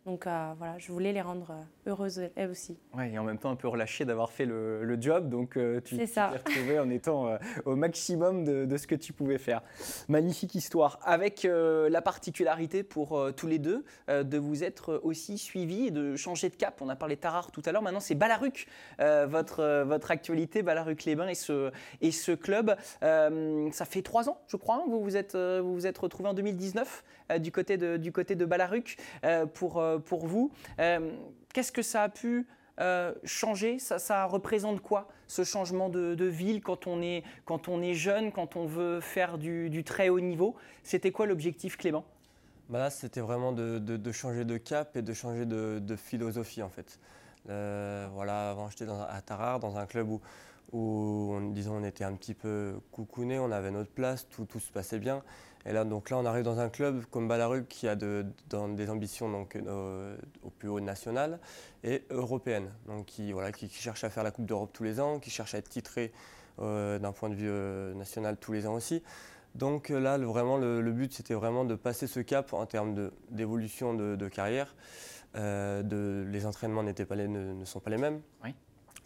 Donc 0.05 0.25
voilà, 0.25 0.77
je 0.77 0.91
voulais 0.91 1.13
les 1.13 1.21
rendre 1.21 1.51
euh, 1.85 1.89
heureuses 1.89 2.21
elles 2.35 2.49
aussi. 2.49 2.77
Ouais, 2.93 3.11
et 3.11 3.19
en 3.19 3.23
même 3.23 3.37
temps 3.37 3.51
un 3.51 3.55
peu 3.55 3.67
relâchées 3.67 4.05
d'avoir 4.05 4.31
fait 4.31 4.45
le, 4.45 4.97
job, 4.99 5.29
donc 5.29 5.57
euh, 5.57 5.81
tu 5.81 5.97
t'es 5.97 6.05
retrouvée 6.05 6.79
en 6.79 6.89
étant 6.89 7.37
au 7.65 7.75
maximum 7.75 8.43
de, 8.45 8.77
ce 8.77 8.87
que 8.87 8.95
tu 8.95 9.13
pouvais 9.13 9.37
faire. 9.37 9.61
Magnifique 10.07 10.55
histoire, 10.55 10.99
avec 11.03 11.43
la 11.43 12.01
particularité 12.01 12.83
pour 12.83 13.19
tous 13.35 13.47
les 13.47 13.59
deux 13.59 13.83
de 14.07 14.37
vous 14.37 14.63
être 14.63 15.01
aussi 15.03 15.37
suivis 15.37 15.87
et 15.87 15.91
de 15.91 16.15
changer 16.15 16.49
de 16.49 16.55
cap. 16.55 16.81
On 16.81 16.89
a 16.89 16.95
parlé 16.95 17.17
Tarare 17.17 17.51
tout 17.51 17.61
à 17.65 17.71
l'heure, 17.71 17.81
maintenant 17.81 17.99
c'est 17.99 18.15
Balaruc, 18.15 18.67
votre, 18.99 19.83
votre 19.83 20.11
actualité, 20.11 20.63
Balaruc-les-Bains 20.63 21.27
et 21.27 21.35
ce, 21.35 21.71
et 22.01 22.11
ce 22.11 22.31
club. 22.31 22.75
ça 23.01 23.85
fait 23.85 24.01
trois 24.01 24.29
ans, 24.29 24.39
je 24.47 24.55
crois, 24.55 24.75
hein, 24.75 24.83
vous 24.87 25.03
vous 25.03 25.17
êtes, 25.17 25.35
vous 25.35 25.73
vous 25.73 25.87
êtes 25.87 25.97
retrouvés 25.97 26.29
en 26.29 26.33
2019 26.33 27.03
du, 27.39 27.51
côté 27.51 27.77
de, 27.77 27.97
du 27.97 28.11
côté 28.11 28.35
de 28.35 28.45
Balaruc 28.45 28.97
pour 29.53 29.81
euh, 29.85 29.99
pour 29.99 30.25
vous. 30.25 30.51
Euh, 31.55 31.61
qu'est-ce 31.61 31.71
que 31.71 31.81
ça 31.81 32.03
a 32.03 32.09
pu 32.09 32.45
euh, 32.79 33.13
changer? 33.23 33.79
Ça, 33.79 34.25
représente 34.25 34.81
quoi 34.81 35.07
ce 35.27 35.43
changement 35.43 35.89
de, 35.89 36.25
ville 36.25 36.61
quand 36.61 36.87
on, 36.87 37.01
est, 37.01 37.23
quand 37.45 37.67
on 37.67 37.81
est 37.81 37.93
jeune, 37.93 38.31
quand 38.31 38.55
on 38.55 38.65
veut 38.65 38.99
faire 38.99 39.37
du, 39.37 39.83
très 39.83 40.09
haut 40.09 40.19
niveau? 40.19 40.55
C'était 40.83 41.11
quoi 41.11 41.25
l'objectif 41.25 41.77
Clément? 41.77 42.05
Bah 42.69 42.79
Là, 42.79 42.89
c'était 42.89 43.21
vraiment 43.21 43.51
de, 43.51 44.11
changer 44.11 44.43
de 44.43 44.57
cap 44.57 44.95
et 44.97 45.01
de 45.01 45.13
changer 45.13 45.45
de, 45.45 45.95
philosophie 45.95 46.63
en 46.63 46.69
fait. 46.69 46.99
voilà, 47.45 48.51
avant 48.51 48.69
j'étais 48.69 48.87
à 48.89 49.21
Tarare, 49.21 49.59
dans 49.59 49.77
un 49.77 49.85
club 49.85 50.09
où, 50.09 50.21
où 50.73 51.39
disons, 51.53 51.77
on 51.77 51.83
était 51.83 52.03
un 52.03 52.13
petit 52.13 52.33
peu 52.33 52.75
coucouné, 52.91 53.39
on 53.39 53.51
avait 53.51 53.71
notre 53.71 53.91
place, 53.91 54.27
tout 54.29 54.59
se 54.59 54.71
passait 54.71 54.99
bien. 54.99 55.23
Et 55.65 55.73
là, 55.73 55.83
donc 55.83 56.11
là, 56.11 56.17
on 56.17 56.25
arrive 56.25 56.43
dans 56.43 56.59
un 56.59 56.69
club 56.69 57.05
comme 57.09 57.27
Ballaruc 57.27 57.67
qui 57.67 57.87
a 57.87 57.95
de, 57.95 58.25
des 58.49 58.89
ambitions 58.89 59.29
donc, 59.29 59.55
euh, 59.55 60.15
au 60.43 60.51
plus 60.51 60.69
haut 60.69 60.79
national 60.79 61.39
et 61.83 62.03
européenne, 62.11 62.69
donc 62.87 63.07
qui, 63.07 63.31
voilà, 63.31 63.51
qui, 63.51 63.67
cherche 63.69 64.03
à 64.03 64.11
faire 64.11 64.23
la 64.23 64.29
Coupe 64.29 64.45
d'Europe 64.45 64.69
tous 64.73 64.83
les 64.83 64.99
ans, 64.99 65.19
qui 65.19 65.31
cherche 65.31 65.55
à 65.55 65.57
être 65.57 65.69
titré 65.69 66.11
euh, 66.59 66.99
d'un 66.99 67.11
point 67.11 67.29
de 67.29 67.35
vue 67.35 67.49
euh, 67.49 67.95
national 67.95 68.37
tous 68.37 68.53
les 68.53 68.67
ans 68.67 68.75
aussi. 68.75 69.01
Donc 69.55 69.89
là, 69.89 70.17
vraiment, 70.19 70.57
le, 70.57 70.81
but, 70.91 71.13
c'était 71.13 71.33
vraiment 71.33 71.65
de 71.65 71.75
passer 71.75 72.05
ce 72.07 72.19
cap 72.19 72.53
en 72.53 72.65
termes 72.65 73.09
d'évolution 73.31 73.93
de, 73.93 74.27
carrière. 74.27 74.75
De, 75.33 76.25
les 76.29 76.45
entraînements 76.45 76.83
pas 76.83 77.15
les, 77.15 77.27
ne, 77.27 77.53
ne, 77.53 77.65
sont 77.65 77.79
pas 77.79 77.89
les 77.89 77.97
mêmes. 77.97 78.21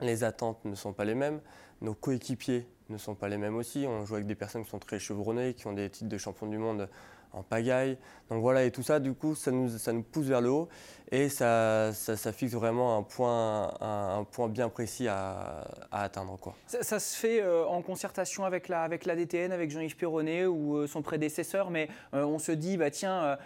Les 0.01 0.23
attentes 0.23 0.65
ne 0.65 0.73
sont 0.73 0.91
pas 0.91 1.05
les 1.05 1.13
mêmes. 1.13 1.39
Nos 1.81 1.93
coéquipiers 1.93 2.67
ne 2.91 2.97
sont 2.97 3.15
pas 3.15 3.27
les 3.29 3.37
mêmes 3.37 3.55
aussi. 3.55 3.85
On 3.87 4.05
joue 4.05 4.15
avec 4.15 4.27
des 4.27 4.35
personnes 4.35 4.63
qui 4.63 4.69
sont 4.69 4.79
très 4.79 4.99
chevronnées, 4.99 5.53
qui 5.53 5.67
ont 5.67 5.73
des 5.73 5.89
titres 5.89 6.09
de 6.09 6.17
champion 6.17 6.47
du 6.47 6.57
monde 6.57 6.89
en 7.33 7.43
pagaille. 7.43 7.97
Donc 8.29 8.41
voilà, 8.41 8.63
et 8.63 8.71
tout 8.71 8.83
ça, 8.83 8.99
du 8.99 9.13
coup, 9.13 9.35
ça 9.35 9.51
nous, 9.51 9.69
pousse 10.03 10.25
vers 10.25 10.41
le 10.41 10.49
haut 10.49 10.69
et 11.11 11.29
ça, 11.29 11.91
ça, 11.93 12.31
fixe 12.31 12.53
vraiment 12.53 12.97
un 12.97 13.03
point, 13.03 13.73
un, 13.81 14.23
point 14.23 14.47
bien 14.47 14.69
précis 14.69 15.07
à, 15.07 15.67
atteindre. 15.91 16.37
Quoi. 16.39 16.55
Ça, 16.67 16.99
se 16.99 17.17
fait 17.17 17.41
euh, 17.41 17.65
en 17.65 17.81
concertation 17.81 18.45
avec 18.45 18.67
la, 18.67 18.83
avec 18.83 19.07
DTN, 19.07 19.51
avec 19.51 19.71
Jean-Yves 19.71 19.95
Perronnet 19.95 20.45
ou 20.45 20.77
euh, 20.77 20.87
son 20.87 21.01
prédécesseur, 21.01 21.71
mais 21.71 21.89
euh, 22.13 22.23
on 22.23 22.37
se 22.37 22.51
dit, 22.51 22.77
bah, 22.77 22.91
tiens, 22.91 23.37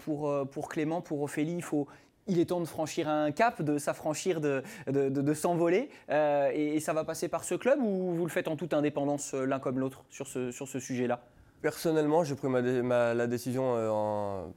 pour, 0.00 0.48
pour 0.50 0.68
Clément, 0.68 1.00
pour 1.00 1.22
Ophélie, 1.22 1.56
il 1.56 1.62
faut, 1.62 1.86
il 2.30 2.38
est 2.38 2.46
temps 2.46 2.60
de 2.60 2.64
franchir 2.64 3.08
un 3.08 3.32
cap, 3.32 3.60
de 3.60 3.76
s'affranchir, 3.78 4.40
de, 4.40 4.62
de, 4.86 5.34
s'envoler. 5.34 5.90
Euh, 6.08 6.50
et, 6.54 6.80
ça 6.80 6.92
va 6.92 7.04
passer 7.04 7.28
par 7.28 7.44
ce 7.44 7.54
club 7.54 7.80
ou 7.82 8.14
vous 8.14 8.24
le 8.24 8.30
faites 8.30 8.48
en 8.48 8.56
toute 8.56 8.72
indépendance 8.72 9.34
euh, 9.34 9.44
l'un 9.44 9.58
comme 9.58 9.78
l'autre 9.78 10.04
sur 10.08 10.26
ce, 10.26 10.50
sur 10.50 10.68
ce 10.68 10.78
sujet-là? 10.78 11.20
Personnellement, 11.60 12.24
j'ai 12.24 12.36
pris 12.36 12.48
ma, 12.48 13.14
la 13.14 13.26
décision 13.26 13.76
euh, 13.76 13.90
en. 13.90 14.52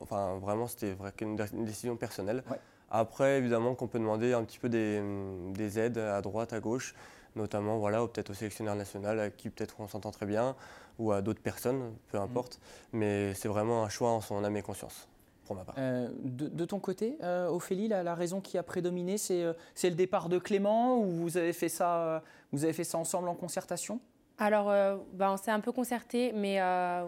Enfin, 0.00 0.38
vraiment, 0.40 0.66
c'était 0.66 0.96
une, 1.20 1.38
une, 1.52 1.64
décision 1.64 1.96
personnelle. 1.96 2.42
Après, 2.90 3.38
évidemment, 3.38 3.74
qu'on 3.74 3.86
peut 3.86 4.00
demander 4.00 4.32
un 4.32 4.42
petit 4.42 4.58
peu 4.58 4.68
des, 4.68 5.00
des, 5.54 5.78
aides 5.78 5.98
à 5.98 6.20
droite, 6.20 6.52
à 6.52 6.58
gauche, 6.58 6.94
notamment 7.36 7.78
voilà, 7.78 8.00
peut-être 8.08 8.30
au 8.30 8.34
sélectionneur 8.34 8.74
national, 8.74 9.20
à 9.20 9.30
qui 9.30 9.48
peut-être 9.48 9.76
on 9.78 9.86
s'entend 9.86 10.10
très 10.10 10.26
bien, 10.26 10.56
ou 10.98 11.12
à 11.12 11.22
d'autres 11.22 11.40
personnes, 11.40 11.92
peu 12.10 12.18
mmh. 12.18 12.22
importe. 12.22 12.60
Mais 12.92 13.32
c'est 13.34 13.48
vraiment 13.48 13.84
un 13.84 13.88
choix 13.88 14.10
en 14.10 14.20
son 14.20 14.42
âme 14.42 14.56
et 14.56 14.62
conscience. 14.62 15.08
Euh, 15.78 16.08
de, 16.22 16.64
ton 16.64 16.78
côté, 16.78 17.16
euh, 17.22 17.48
Ophélie, 17.48 17.88
la, 17.88 18.14
raison 18.14 18.40
qui 18.40 18.58
a 18.58 18.62
prédominé, 18.62 19.16
euh, 19.30 19.52
c'est 19.74 19.90
le 19.90 19.96
départ 19.96 20.28
de 20.28 20.38
Clément 20.38 20.98
ou 20.98 21.10
vous 21.10 21.36
avez 21.36 21.52
fait 21.52 21.68
ça, 21.68 22.22
vous 22.52 22.64
avez 22.64 22.72
fait 22.72 22.84
ça 22.84 22.98
ensemble 22.98 23.28
en 23.28 23.34
concertation? 23.34 24.00
Alors, 24.38 24.72
bah, 25.12 25.30
on 25.30 25.36
s'est 25.36 25.50
un 25.50 25.60
peu 25.60 25.72
concerté, 25.72 26.32
mais 26.32 26.60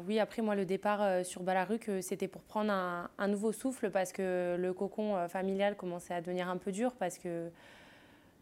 oui, 0.06 0.20
après, 0.20 0.42
moi, 0.42 0.54
le 0.54 0.64
départ 0.64 1.24
sur 1.24 1.42
Balaruc, 1.42 1.90
c'était 2.00 2.28
pour 2.28 2.42
prendre 2.42 2.70
un, 2.70 3.28
nouveau 3.28 3.50
souffle 3.50 3.90
parce 3.90 4.12
que 4.12 4.56
le 4.58 4.72
cocon 4.72 5.16
familial 5.28 5.74
commençait 5.76 6.14
à 6.14 6.20
devenir 6.20 6.48
un 6.48 6.58
peu 6.58 6.70
dur 6.70 6.92
parce 6.92 7.18
que, 7.18 7.48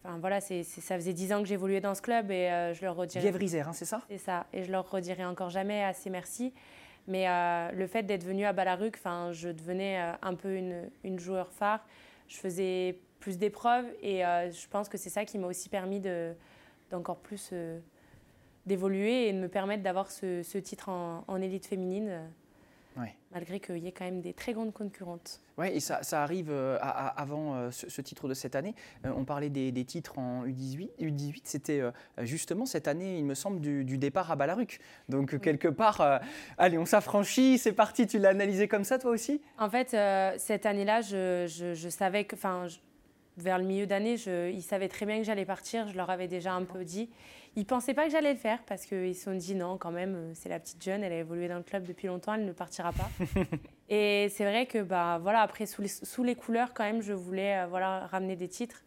enfin, 0.04 0.18
voilà, 0.18 0.40
ça 0.40 0.96
faisait 0.96 1.14
dix 1.14 1.32
ans 1.32 1.40
que 1.40 1.49
j'évoluais 1.49 1.80
dans 1.80 1.94
ce 1.94 2.02
club 2.02 2.30
et 2.30 2.72
je 2.75 2.84
leur 2.84 2.96
redirais. 2.96 3.30
Bièvre 3.32 3.68
hein, 3.68 3.72
c'est 3.72 3.87
ça? 3.87 4.02
C'est 4.08 4.18
ça, 4.18 4.46
et 4.52 4.64
je 4.64 4.70
leur 4.70 4.90
redirai 4.90 5.25
encore 5.25 5.49
jamais 5.49 5.84
assez 5.84 6.11
merci. 6.11 6.52
Mais 7.09 7.28
euh, 7.28 7.73
le 7.73 7.87
fait 7.87 8.04
d'être 8.04 8.25
venue 8.25 8.44
à 8.44 8.52
Balaruc, 8.52 8.99
je 9.32 9.49
devenais 9.49 10.00
euh, 10.00 10.12
un 10.23 10.35
peu 10.35 10.54
une, 10.54 10.90
une, 11.04 11.18
joueur 11.18 11.50
phare. 11.52 11.85
Je 12.28 12.37
faisais 12.37 12.99
plus 13.18 13.38
d'épreuves 13.38 13.87
et 14.02 14.25
euh, 14.25 14.50
je 14.50 14.68
pense 14.68 14.88
que 14.88 14.97
c'est 14.97 15.11
ça 15.11 15.25
qui 15.25 15.38
m'a 15.38 15.47
aussi 15.47 15.68
permis 15.68 16.00
d'encore 16.90 17.18
plus 17.18 17.52
d'évoluer 18.66 19.28
et 19.28 19.32
de 19.32 19.38
me 19.38 19.49
permettre 19.49 19.82
d'avoir 19.82 20.11
ce, 20.11 20.42
ce, 20.42 20.59
titre 20.59 20.88
en 20.88 21.42
élite 21.42 21.66
féminine 21.66 22.30
malgré 23.32 23.61
qu'il 23.61 23.78
y 23.78 23.88
ait 23.88 23.92
quand 23.92 24.04
même 24.04 24.20
des 24.20 24.34
très 24.34 24.52
grandes 24.52 24.72
concurrentes. 24.72 25.40
Oui, 25.58 25.68
et 25.68 25.80
ça, 25.80 26.00
arrive 26.12 26.50
euh, 26.50 26.78
avant 26.80 27.54
euh, 27.54 27.70
ce, 27.70 28.00
titre 28.00 28.28
de 28.28 28.34
cette 28.34 28.54
année. 28.54 28.75
Euh, 29.04 29.12
on 29.16 29.25
parlait 29.25 29.50
des, 29.50 29.84
titres 29.84 30.18
en 30.18 30.46
U18. 30.46 30.90
U18, 31.00 31.40
c'était 31.44 31.82
justement 32.20 32.66
cette 32.66 32.88
année, 32.88 33.18
il 33.18 33.25
me 33.25 33.34
semble, 33.34 33.61
du, 33.61 33.99
départ 33.99 34.30
à 34.30 34.37
Balaruc. 34.37 34.80
Donc, 35.08 35.38
quelque 35.40 35.68
part, 35.68 36.20
allez, 36.58 36.78
on 36.78 36.87
s'affranchit, 36.87 37.58
c'est 37.58 37.72
parti. 37.72 38.06
Tu 38.06 38.18
l'as 38.18 38.30
analysé 38.30 38.68
comme 38.68 38.84
ça, 38.84 38.99
toi 38.99 39.11
aussi? 39.11 39.40
En 39.58 39.70
fait, 39.70 39.96
cette 40.38 40.66
année-là, 40.66 41.00
je, 41.00 41.46
je, 41.75 41.88
savais 41.88 42.25
que, 42.25 42.37
enfin, 42.37 42.66
vers 43.37 43.59
le 43.59 43.65
milieu 43.65 43.87
d'année, 43.87 44.15
ils 44.51 44.62
savaient 44.62 44.89
très 44.89 45.07
bien 45.07 45.19
que 45.19 45.25
j'allais 45.25 45.45
partir. 45.45 45.89
Je 45.89 45.97
leur 45.97 46.11
avais 46.11 46.29
déjà 46.29 46.53
un 46.53 46.65
peu 46.65 46.85
dit. 46.85 47.09
Ils 47.55 47.67
pensaient 47.67 47.93
pas 47.93 48.07
que 48.07 48.11
j'allais 48.11 48.33
le 48.33 48.39
faire 48.39 48.62
parce 48.67 48.87
qu'ils 48.87 49.15
se 49.15 49.25
sont 49.25 49.35
dit 49.35 49.55
non, 49.55 49.77
quand 49.77 49.91
même, 49.91 50.15
euh, 50.15 50.33
c'est 50.35 50.49
la 50.49 50.59
petite 50.59 50.83
jeune, 50.83 51.05
elle 51.05 51.12
a 51.12 51.19
évolué 51.19 51.49
dans 51.49 51.59
le 51.59 51.62
club 51.62 51.85
depuis 51.85 52.07
longtemps, 52.07 52.33
elle 52.33 52.47
ne 52.47 52.53
partira 52.53 52.93
pas. 52.93 53.11
et 53.91 54.29
c'est 54.31 54.45
vrai 54.45 54.65
que 54.65 54.83
bah 54.83 55.19
voilà, 55.21 55.43
après 55.43 55.67
sous 55.67 55.83
les, 55.83 55.89
sous 55.89 56.25
les, 56.25 56.35
couleurs 56.35 56.73
quand 56.73 56.85
même, 56.85 57.03
je 57.03 57.12
voulais 57.12 57.59
euh, 57.59 57.67
voilà 57.67 58.07
ramener 58.07 58.37
des 58.37 58.49
titres 58.49 58.83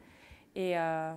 et 0.56 0.80
euh, 0.80 1.14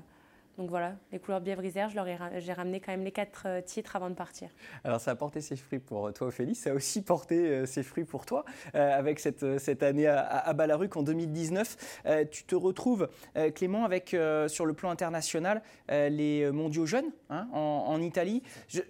Donc 0.59 0.71
voilà, 0.71 0.97
les 1.13 1.21
couleurs 1.21 1.41
bièvre 1.41 1.65
isère, 1.65 1.89
j'ai 1.89 2.53
ramené 2.53 2.81
quand 2.81 2.91
même 2.91 3.05
les 3.05 3.13
quatre 3.13 3.45
euh, 3.47 3.61
titres 3.61 3.95
avant 3.95 4.11
de 4.11 4.17
partir. 4.17 4.49
Alors 4.83 5.01
ça 5.01 5.13
a 5.13 5.15
porté 5.15 5.41
ses 5.41 5.55
fruits 5.55 5.79
pour 5.79 6.13
toi 6.13 6.27
Ophélie, 6.27 6.57
ça 6.57 6.71
a 6.71 6.75
aussi 6.75 7.01
porté 7.01 7.47
euh, 7.47 7.65
ses 7.65 7.85
fruits 7.85 8.05
pour 8.05 8.27
toi 8.27 8.45
avec 8.75 9.21
cette, 9.21 9.59
cette 9.59 9.85
année 9.85 10.09
à, 10.09 10.19
à 10.21 10.53
Balaruc 10.55 10.97
en 10.97 11.05
2019. 11.05 12.03
tu 12.31 12.45
te 12.45 12.57
retrouves 12.57 13.09
Clément 13.55 13.85
avec 13.85 14.17
sur 14.49 14.67
le 14.67 14.73
plan 14.73 14.91
international 14.91 15.63
les 15.89 16.51
mondiaux 16.51 16.87
jeunes 16.87 17.11
hein, 17.31 17.47
en, 17.53 18.01
Italie. 18.01 18.43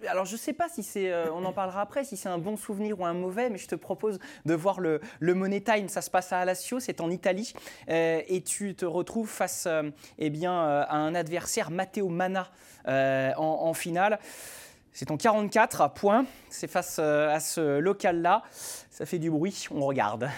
alors 0.07 0.25
je 0.25 0.33
ne 0.33 0.37
sais 0.37 0.53
pas 0.53 0.69
si 0.69 0.81
c'est, 0.81 1.13
on 1.29 1.45
en 1.45 1.53
parlera 1.53 1.81
après, 1.81 2.03
si 2.03 2.17
c'est 2.17 2.29
un 2.29 2.37
bon 2.37 2.57
souvenir 2.57 2.99
ou 2.99 3.05
un 3.05 3.13
mauvais, 3.13 3.49
mais 3.49 3.57
je 3.57 3.67
te 3.67 3.75
propose 3.75 4.19
de 4.45 4.53
voir 4.53 4.79
le, 4.79 5.01
le 5.19 5.33
Money 5.33 5.61
Time, 5.61 5.87
ça 5.87 6.01
se 6.01 6.09
passe 6.09 6.33
à 6.33 6.39
Alassio, 6.39 6.79
c'est 6.79 7.01
en 7.01 7.09
Italie, 7.09 7.53
et 7.87 8.43
tu 8.45 8.75
te 8.75 8.85
retrouves 8.85 9.29
face 9.29 9.67
eh 10.17 10.29
bien, 10.29 10.53
à 10.53 10.95
un 10.95 11.15
adversaire 11.15 11.58
Matteo 11.69 12.07
Mana 12.09 12.47
euh, 12.87 13.33
en, 13.35 13.73
finale. 13.73 14.19
C'est 14.93 15.11
en 15.11 15.17
44 15.17 15.93
points. 15.93 16.25
C'est 16.49 16.69
face 16.69 16.97
euh, 16.99 17.33
à 17.33 17.39
ce 17.39 17.79
local-là. 17.79 18.43
Ça 18.51 19.05
fait 19.05 19.19
du 19.19 19.29
bruit. 19.29 19.67
On 19.71 19.81
regarde. 19.85 20.29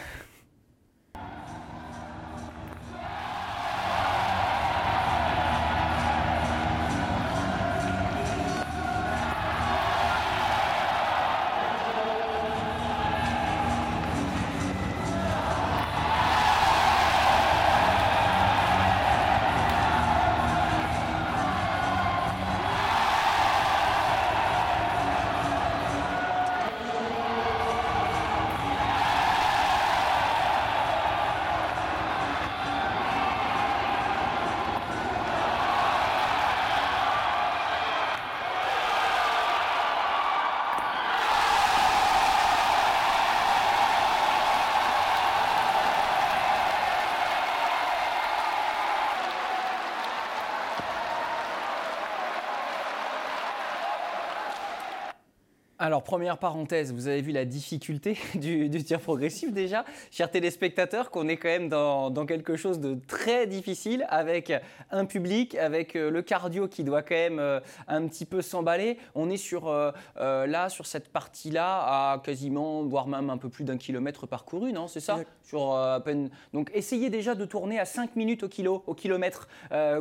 Alors, 55.84 56.04
première 56.04 56.38
parenthèse, 56.38 56.94
vous 56.94 57.08
avez 57.08 57.24
vu 57.24 57.32
la 57.32 57.44
difficulté 57.44 58.16
du, 58.36 58.70
tir 58.84 59.00
progressif 59.00 59.52
déjà. 59.52 59.84
Chers 60.12 60.30
téléspectateurs, 60.30 61.10
qu'on 61.10 61.28
est 61.28 61.38
quand 61.38 61.48
même 61.48 61.70
dans, 61.70 62.26
quelque 62.28 62.56
chose 62.56 62.80
de 62.80 63.00
très 63.08 63.48
difficile 63.48 64.06
avec 64.10 64.54
un 64.92 65.06
public, 65.06 65.56
avec 65.56 65.96
euh, 65.96 66.12
le 66.12 66.22
cardio 66.22 66.68
qui 66.68 66.84
doit 66.84 67.02
quand 67.02 67.16
même 67.16 67.40
euh, 67.40 67.60
un 67.88 68.06
petit 68.06 68.26
peu 68.26 68.44
s'emballer. 68.44 69.00
On 69.16 69.32
est 69.32 69.38
sur, 69.38 69.70
euh, 69.70 69.92
là, 70.20 70.70
sur 70.70 70.86
cette 70.86 71.10
partie-là, 71.10 72.12
à 72.14 72.20
quasiment, 72.24 72.84
voire 72.84 73.08
même 73.08 73.32
un 73.32 73.38
peu 73.38 73.50
plus 73.50 73.64
d'un 73.64 73.78
kilomètre 73.78 74.28
parcouru, 74.28 74.74
non 74.74 74.88
C'est 74.88 75.00
ça? 75.00 75.18
Sur, 75.42 75.76
à 75.76 76.00
peine... 76.00 76.30
Donc, 76.54 76.70
essayez 76.76 77.10
déjà 77.10 77.34
de 77.34 77.44
tourner 77.44 77.80
à 77.80 77.86
5 77.86 78.16
minutes 78.16 78.44
au 78.44 78.50
kilo, 78.50 78.84
au 78.86 78.94
kilomètre, 78.94 79.48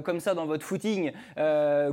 comme 0.04 0.20
ça 0.20 0.34
dans 0.34 0.44
votre 0.44 0.66
footing 0.66 1.12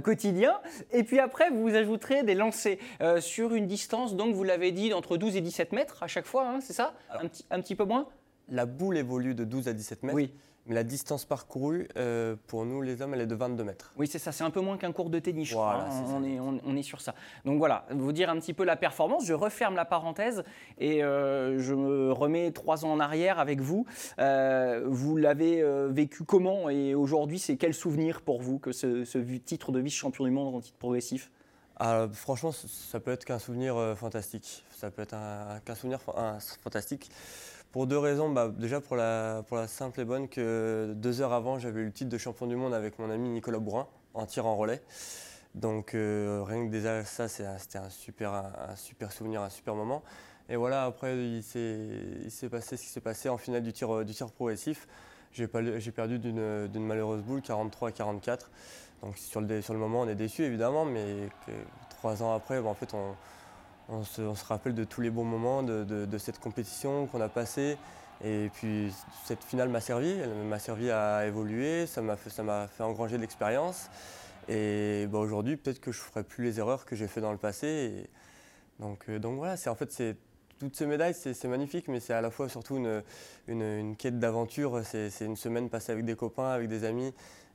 quotidien. 0.03 0.60
Et 0.91 1.03
puis 1.03 1.20
après, 1.20 1.50
vous 1.51 1.74
ajouterez 1.74 2.24
des 2.24 2.36
lancers 2.36 2.77
sur 3.20 3.53
une 3.53 3.65
distance, 3.65 3.76
donc 4.15 4.36
vous 4.36 4.43
l'avez 4.43 4.72
dit, 4.72 4.93
entre 4.93 5.17
12 5.17 5.36
et 5.36 5.41
17 5.41 5.72
mètres 5.72 6.03
à 6.03 6.07
chaque 6.07 6.25
fois, 6.25 6.48
hein, 6.48 6.60
c'est 6.62 6.74
ça 6.74 6.93
un, 7.12 7.27
petit, 7.27 7.46
un 7.50 7.62
petit 7.62 7.75
peu 7.75 7.86
moins 7.86 8.07
La 8.50 8.65
boule 8.65 8.98
évolue 8.98 9.36
de 9.36 9.43
12 9.43 9.67
à 9.67 9.74
17 9.74 10.03
mètres. 10.03 10.15
Oui. 10.15 10.34
Mais 10.67 10.75
la 10.75 10.84
distance 10.84 11.24
parcourue, 11.24 11.88
euh, 11.96 12.36
pour 12.48 12.65
nous 12.65 12.81
les 12.81 13.01
hommes, 13.01 13.13
elle 13.13 13.22
est 13.22 13.27
de 13.27 13.36
22 13.36 13.63
mètres. 13.63 13.93
Oui, 13.98 14.05
c'est 14.05 14.19
ça, 14.19 14.34
c'est 14.34 14.43
un 14.43 14.50
peu 14.50 14.60
moins 14.60 14.77
qu'un 14.77 14.91
cours 14.91 15.10
de 15.10 15.17
tennis, 15.17 15.53
voilà, 15.53 15.86
hein. 15.86 16.03
on, 16.13 16.24
est, 16.25 16.39
on, 16.41 16.75
est, 16.75 16.84
sur 16.84 17.00
ça. 17.00 17.15
Donc 17.46 17.57
voilà, 17.57 17.86
vous 17.91 18.12
dire 18.12 18.29
un 18.29 18.38
petit 18.38 18.53
peu 18.53 18.65
la 18.65 18.75
performance, 18.75 19.25
je 19.25 19.34
referme 19.34 19.75
la 19.75 19.86
parenthèse 19.86 20.43
et 20.77 21.05
euh, 21.05 21.57
je 21.57 21.74
me 21.74 22.12
remets 22.12 22.51
trois 22.51 22.84
ans 22.84 22.91
en 22.91 23.00
arrière 23.00 23.39
avec 23.39 23.62
vous. 23.62 23.86
Euh, 24.19 24.84
vous 24.88 25.15
l'avez 25.15 25.63
vécu 25.89 26.25
comment 26.25 26.69
et 26.69 26.95
aujourd'hui, 26.95 27.39
c'est 27.39 27.56
quel 27.56 27.73
souvenir 27.73 28.21
pour 28.21 28.41
vous 28.41 28.60
que 28.60 28.73
ce, 28.73 29.06
ce 29.06 29.19
titre 29.19 29.71
de 29.71 29.80
vice-champion 29.80 30.25
du 30.25 30.32
monde 30.32 30.54
en 30.54 30.60
titre 30.60 30.78
progressif? 30.78 31.32
Ah, 31.80 32.08
franchement, 32.12 32.52
ça 32.52 33.00
peut 33.00 33.12
être 33.12 33.24
qu'un 33.24 33.38
souvenir 33.38 33.78
euh, 33.78 33.94
fantastique. 33.96 34.66
Ça 34.72 34.90
peut 34.90 35.04
être 35.04 35.16
qu'un 35.63 35.76
souvenir 35.76 36.00
fantastique. 36.63 37.12
Pour 37.72 37.86
deux 37.86 38.00
raisons. 38.00 38.30
Bah, 38.32 38.50
déjà 38.50 38.82
pour 38.82 38.96
la, 38.96 39.44
simple 39.68 40.02
et 40.02 40.06
bonne 40.06 40.28
que 40.28 40.94
deux 40.96 41.22
heures 41.22 41.34
avant, 41.34 41.60
j'avais 41.60 41.82
eu 41.82 41.86
le 41.86 41.92
titre 41.92 42.10
de 42.10 42.18
champion 42.18 42.48
du 42.48 42.56
monde 42.56 42.74
avec 42.74 42.98
mon 42.98 43.12
ami 43.12 43.30
Nicolas 43.30 43.60
Bourrin 43.60 43.88
en 44.16 44.26
tir 44.26 44.48
en 44.48 44.56
relais. 44.56 44.82
Donc 45.54 45.94
euh, 45.94 46.44
rien 46.44 46.66
que 46.66 46.72
déjà 46.72 47.04
ça, 47.04 47.28
c'était 47.28 47.78
un 47.78 47.90
super, 47.90 48.44
souvenir, 49.12 49.44
un 49.44 49.50
super 49.50 49.76
moment. 49.76 50.04
Et 50.50 50.56
voilà, 50.56 50.86
après, 50.86 51.16
il 51.18 51.44
s'est 51.44 52.50
passé 52.50 52.78
ce 52.78 52.84
qui 52.84 52.90
s'est 52.90 53.02
passé 53.02 53.30
en 53.30 53.38
finale 53.38 53.62
du 53.62 53.74
tir, 53.74 53.90
tir 54.08 54.32
progressif. 54.32 54.88
J'ai 55.32 55.48
perdu 55.48 56.18
d'une 56.18 56.86
malheureuse 56.86 57.22
boule, 57.22 57.42
43 57.44 57.90
à 57.90 57.92
44. 57.92 58.50
Donc 59.01 59.17
sur 59.17 59.41
le, 59.41 59.62
sur 59.62 59.73
le 59.73 59.79
moment, 59.79 60.01
on 60.01 60.07
est 60.07 60.15
déçu 60.15 60.43
évidemment, 60.43 60.86
mais 60.86 61.29
trois 61.89 62.23
ans 62.23 62.33
après, 62.33 62.62
ben, 62.62 62.67
en 62.67 62.73
fait, 62.73 62.93
on, 63.89 64.03
se, 64.03 64.45
rappelle 64.45 64.73
de 64.73 64.83
tous 64.83 65.01
les 65.01 65.10
bons 65.10 65.23
moments 65.23 65.63
de, 65.63 66.17
cette 66.17 66.39
compétition 66.39 67.07
qu'on 67.07 67.21
a 67.21 67.29
passée. 67.29 67.77
Et 68.23 68.49
puis 68.55 68.91
cette 69.25 69.43
finale 69.43 69.69
m'a 69.69 69.79
servi, 69.79 70.10
elle 70.10 70.33
m'a 70.47 70.57
servi 70.57 70.89
à 70.89 71.27
évoluer, 71.27 71.86
ça 71.86 72.01
m'a 72.01 72.15
fait, 72.15 72.31
fait, 72.31 72.83
engranger 72.83 73.17
de 73.17 73.21
l'expérience. 73.21 73.89
Et 74.49 75.07
ben, 75.07 75.19
aujourd'hui, 75.19 75.57
peut-être 75.57 75.79
que 75.79 75.91
je 75.91 75.99
ne 75.99 76.03
ferai 76.03 76.23
plus 76.23 76.45
les 76.45 76.60
erreurs 76.60 76.86
que 76.86 76.95
j'ai 76.95 77.07
fait 77.07 77.21
dans 77.21 77.31
le 77.31 77.38
passé. 77.38 78.10
donc, 78.79 79.10
euh, 79.10 79.19
donc 79.19 79.38
voilà, 79.38 79.57
c'est 79.57 79.69
en 79.69 79.75
fait 79.75 79.91
c'est 79.91 80.15
toutes 80.60 80.76
ces 80.76 80.86
médailles, 80.86 81.13
c'est 81.13 81.46
magnifique, 81.46 81.88
mais 81.88 82.00
c'est 82.00 82.13
à 82.13 82.22
la 82.22 82.32
fois 82.32 82.50
surtout 82.50 82.78
une, 82.78 83.04
une 83.48 83.96
quête 83.96 84.20
d'aventure. 84.20 84.82
C'est 84.84 85.12
une 85.22 85.36
semaine 85.36 85.70
passée 85.70 85.91
avec 85.91 86.06
des 86.06 86.15
copains, 86.15 86.50
avec 86.50 86.67
des 86.67 86.84
amis. 86.84 87.13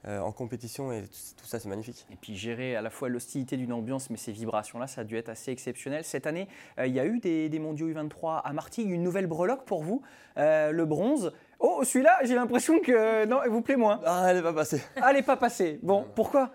Euh, 0.09 0.19
en 0.19 0.33
compétition 0.33 0.91
et 0.91 1.03
tout 1.03 1.47
ça 1.47 1.61
c'est 1.61 1.69
magnifique. 1.69 2.05
Et 2.11 2.17
puis 2.17 2.37
gérer 2.37 2.75
à 2.75 2.83
la 2.83 2.91
fois 2.91 3.09
l'hostilité 3.09 3.57
d'une 3.57 3.73
ambiance 3.73 4.11
mais 4.11 4.17
ces 4.17 4.33
vibrations-là, 4.33 4.89
ça 4.89 5.03
a 5.03 5.05
dû 5.05 5.17
être 5.17 5.29
assez 5.29 5.53
exceptionnel. 5.53 6.03
Cette 6.03 6.27
année, 6.27 6.49
euh, 6.81 6.89
il 6.89 6.93
y 6.93 6.99
a 6.99 7.07
eu 7.07 7.21
des, 7.21 7.59
mondiaux 7.61 7.89
U23 7.89 8.41
à 8.43 8.53
Martigues, 8.53 8.91
une 8.91 9.05
nouvelle 9.05 9.29
breloque 9.29 9.65
pour 9.65 9.85
vous, 9.85 10.03
euh, 10.39 10.73
le 10.73 10.85
bronze. 10.87 11.33
Oh, 11.61 11.85
celui-là, 11.85 12.19
j'ai 12.25 12.35
l'impression 12.35 12.81
que 12.81 13.27
non, 13.27 13.45
elle 13.45 13.51
vous 13.51 13.63
plaît 13.63 13.77
moins. 13.77 14.01
Ah, 14.05 14.27
elle 14.29 14.39
n'est 14.39 14.43
pas 14.43 14.53
passée. 14.53 14.83
Ah, 14.97 15.11
elle 15.11 15.17
n'est 15.17 15.23
pas 15.23 15.37
passée. 15.37 15.79
Bon, 15.85 16.05
pourquoi? 16.17 16.51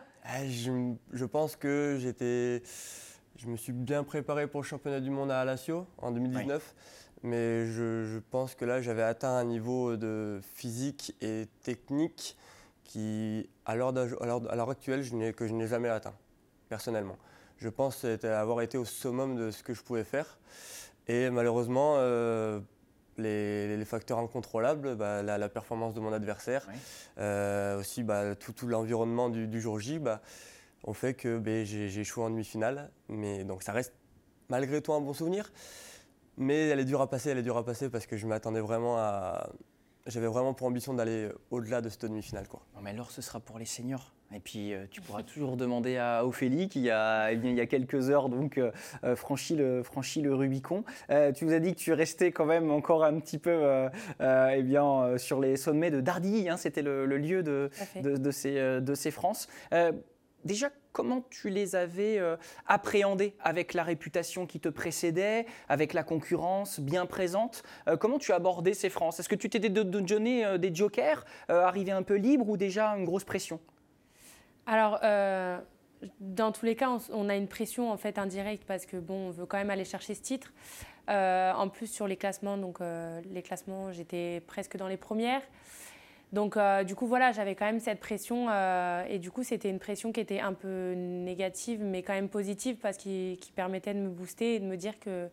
Je, 0.45 1.23
pense 1.23 1.55
que 1.55 1.95
j'étais, 2.01 2.61
je 3.37 3.47
me 3.47 3.57
suis 3.57 3.73
bien 3.73 4.03
préparé 4.03 4.47
pour 4.47 4.61
le 4.61 4.65
championnat 4.65 4.99
du 4.99 5.09
monde 5.09 5.31
à 5.31 5.39
Alassio 5.39 5.87
en 5.97 6.11
2019. 6.11 6.75
Mais 7.23 7.65
je, 7.65 8.03
je, 8.03 8.19
pense 8.19 8.53
que 8.53 8.63
là, 8.63 8.81
j'avais 8.81 9.01
atteint 9.01 9.35
un 9.35 9.43
niveau 9.43 9.97
de 9.97 10.39
physique 10.53 11.15
et 11.21 11.47
technique 11.63 12.37
qui, 12.83 13.49
à 13.65 13.75
l'heure 13.75 14.69
actuelle, 14.69 15.03
je 15.03 15.31
que 15.31 15.47
je 15.47 15.53
n'ai 15.53 15.67
jamais 15.67 15.89
atteint, 15.89 16.13
personnellement. 16.69 17.17
Je 17.57 17.69
pense 17.69 18.05
avoir 18.05 18.61
été 18.61 18.77
au 18.77 18.85
summum 18.85 19.35
de 19.35 19.51
ce 19.51 19.63
que 19.63 19.73
je 19.73 19.81
pouvais 19.81 20.03
faire. 20.03 20.37
Et 21.07 21.29
malheureusement, 21.29 21.95
euh, 21.97 22.59
les, 23.17 23.85
facteurs 23.85 24.19
incontrôlables, 24.19 24.95
bah, 24.95 25.23
la, 25.23 25.49
performance 25.49 25.93
de 25.93 25.99
mon 25.99 26.13
adversaire, 26.13 26.67
euh, 27.17 27.79
aussi 27.79 28.03
bah, 28.03 28.35
tout, 28.35 28.67
l'environnement 28.67 29.29
du, 29.29 29.61
jour 29.61 29.79
J, 29.79 29.99
bah, 29.99 30.21
ont 30.83 30.93
fait 30.93 31.13
que 31.13 31.37
bah, 31.37 31.63
j'ai 31.63 31.99
échoué 31.99 32.23
en 32.23 32.29
demi-finale. 32.29 32.91
Mais 33.09 33.43
donc 33.43 33.63
ça 33.63 33.71
reste 33.71 33.93
malgré 34.49 34.81
tout 34.81 34.93
un 34.93 35.01
bon 35.01 35.13
souvenir. 35.13 35.51
Mais 36.37 36.67
elle 36.67 36.79
est 36.79 36.85
dure 36.85 37.01
à 37.01 37.09
passer, 37.09 37.31
elle 37.31 37.39
est 37.39 37.43
dure 37.43 37.57
à 37.57 37.65
passer 37.65 37.89
parce 37.89 38.05
que 38.05 38.15
je 38.15 38.27
m'attendais 38.27 38.61
vraiment 38.61 38.97
à, 38.97 39.49
j'avais 40.07 40.27
vraiment 40.27 40.53
pour 40.53 40.67
ambition 40.67 40.93
d'aller 40.93 41.29
au-delà 41.51 41.81
de 41.81 41.89
cette 41.89 42.03
demi-finale. 42.03 42.47
Quoi. 42.47 42.61
Non, 42.75 42.81
mais 42.81 42.91
alors, 42.91 43.11
ce 43.11 43.21
sera 43.21 43.39
pour 43.39 43.59
les 43.59 43.65
seniors. 43.65 44.13
Et 44.33 44.39
puis, 44.39 44.73
euh, 44.73 44.85
tu 44.89 44.99
pourras 44.99 45.23
toujours 45.23 45.55
demander 45.55 45.97
à 45.97 46.25
Ophélie, 46.25 46.67
qui 46.67 46.89
a, 46.89 47.31
eh 47.31 47.37
bien, 47.37 47.51
il 47.51 47.57
y 47.57 47.61
a 47.61 47.65
quelques 47.65 48.09
heures 48.09 48.27
donc, 48.27 48.57
euh, 48.57 48.71
euh, 49.03 49.15
franchi, 49.15 49.55
le, 49.55 49.83
franchi 49.83 50.21
le 50.21 50.33
Rubicon. 50.33 50.83
tu 51.35 51.45
nous 51.45 51.53
as 51.53 51.59
dit 51.59 51.73
que 51.73 51.79
tu 51.79 51.93
restais 51.93 52.31
quand 52.31 52.45
même 52.45 52.71
encore 52.71 53.03
un 53.03 53.19
petit 53.19 53.37
peu 53.37 53.87
eh 54.19 54.63
bien, 54.63 55.17
sur 55.17 55.39
les 55.39 55.57
sommets 55.57 55.91
de 55.91 56.01
Dardilly. 56.01 56.49
Hein, 56.49 56.57
C'était 56.57 56.81
le, 56.81 57.05
lieu 57.05 57.43
de, 57.43 57.69
de, 58.01 58.17
de, 58.17 58.31
ces, 58.31 58.81
de 58.81 58.95
ces 58.95 59.11
France. 59.11 59.47
Déjà, 60.47 60.71
comment 60.91 61.21
tu 61.29 61.49
les 61.49 61.75
avais 61.75 62.17
euh, 62.17 62.37
appréhendés 62.65 63.35
avec 63.39 63.75
la 63.75 63.83
réputation 63.83 64.47
qui 64.47 64.59
te 64.59 64.69
précédait, 64.69 65.45
avec 65.69 65.93
la 65.93 66.01
concurrence 66.01 66.79
bien 66.79 67.05
présente 67.05 67.61
euh, 67.87 67.97
Comment 67.97 68.17
tu 68.17 68.31
abordais 68.31 68.73
ces 68.73 68.89
France? 68.89 69.19
Est-ce 69.19 69.29
que 69.29 69.35
tu 69.35 69.47
t'étais 69.47 69.69
donné 69.69 70.43
euh, 70.43 70.57
des 70.57 70.73
jokers, 70.73 71.23
arrivé 71.49 71.91
un 71.91 72.01
peu 72.01 72.15
libre 72.15 72.49
ou 72.49 72.57
déjà 72.57 72.89
une 72.95 73.05
grosse 73.05 73.25
pression? 73.25 73.59
Alors, 74.65 74.99
dans 76.19 76.51
tous 76.51 76.65
les 76.65 76.75
cas, 76.75 76.97
on, 77.11 77.29
a 77.29 77.35
une 77.35 77.47
pression 77.47 77.91
en 77.91 77.97
fait 77.97 78.17
indirecte 78.17 78.63
parce 78.65 78.85
que 78.85 78.97
bon, 78.97 79.27
on 79.27 79.31
veut 79.31 79.45
quand 79.45 79.57
même 79.57 79.69
aller 79.69 79.85
chercher 79.85 80.13
ce 80.13 80.21
titre. 80.21 80.51
en 81.07 81.69
plus 81.69 81.87
sur 81.87 82.07
les 82.07 82.17
classements, 82.17 82.57
donc 82.57 82.79
les 83.31 83.43
classements, 83.43 83.91
j'étais 83.91 84.41
presque 84.45 84.77
dans 84.77 84.87
les 84.87 84.97
premières. 84.97 85.41
Donc, 86.33 86.57
euh, 86.57 86.83
du 86.83 86.95
coup, 86.95 87.07
voilà, 87.07 87.31
j'avais 87.31 87.55
quand 87.55 87.65
même 87.65 87.79
cette 87.79 87.99
pression. 87.99 88.47
Euh, 88.49 89.03
et 89.07 89.19
du 89.19 89.31
coup, 89.31 89.43
c'était 89.43 89.69
une 89.69 89.79
pression 89.79 90.11
qui 90.11 90.19
était 90.19 90.39
un 90.39 90.53
peu 90.53 90.93
négative, 90.93 91.81
mais 91.83 92.03
quand 92.03 92.13
même 92.13 92.29
positive, 92.29 92.77
parce 92.81 92.97
qu'il 92.97 93.37
qui 93.37 93.51
permettait 93.51 93.93
de 93.93 93.99
me 93.99 94.09
booster 94.09 94.55
et 94.55 94.59
de 94.59 94.65
me 94.65 94.75
dire 94.75 94.99
que 94.99 95.29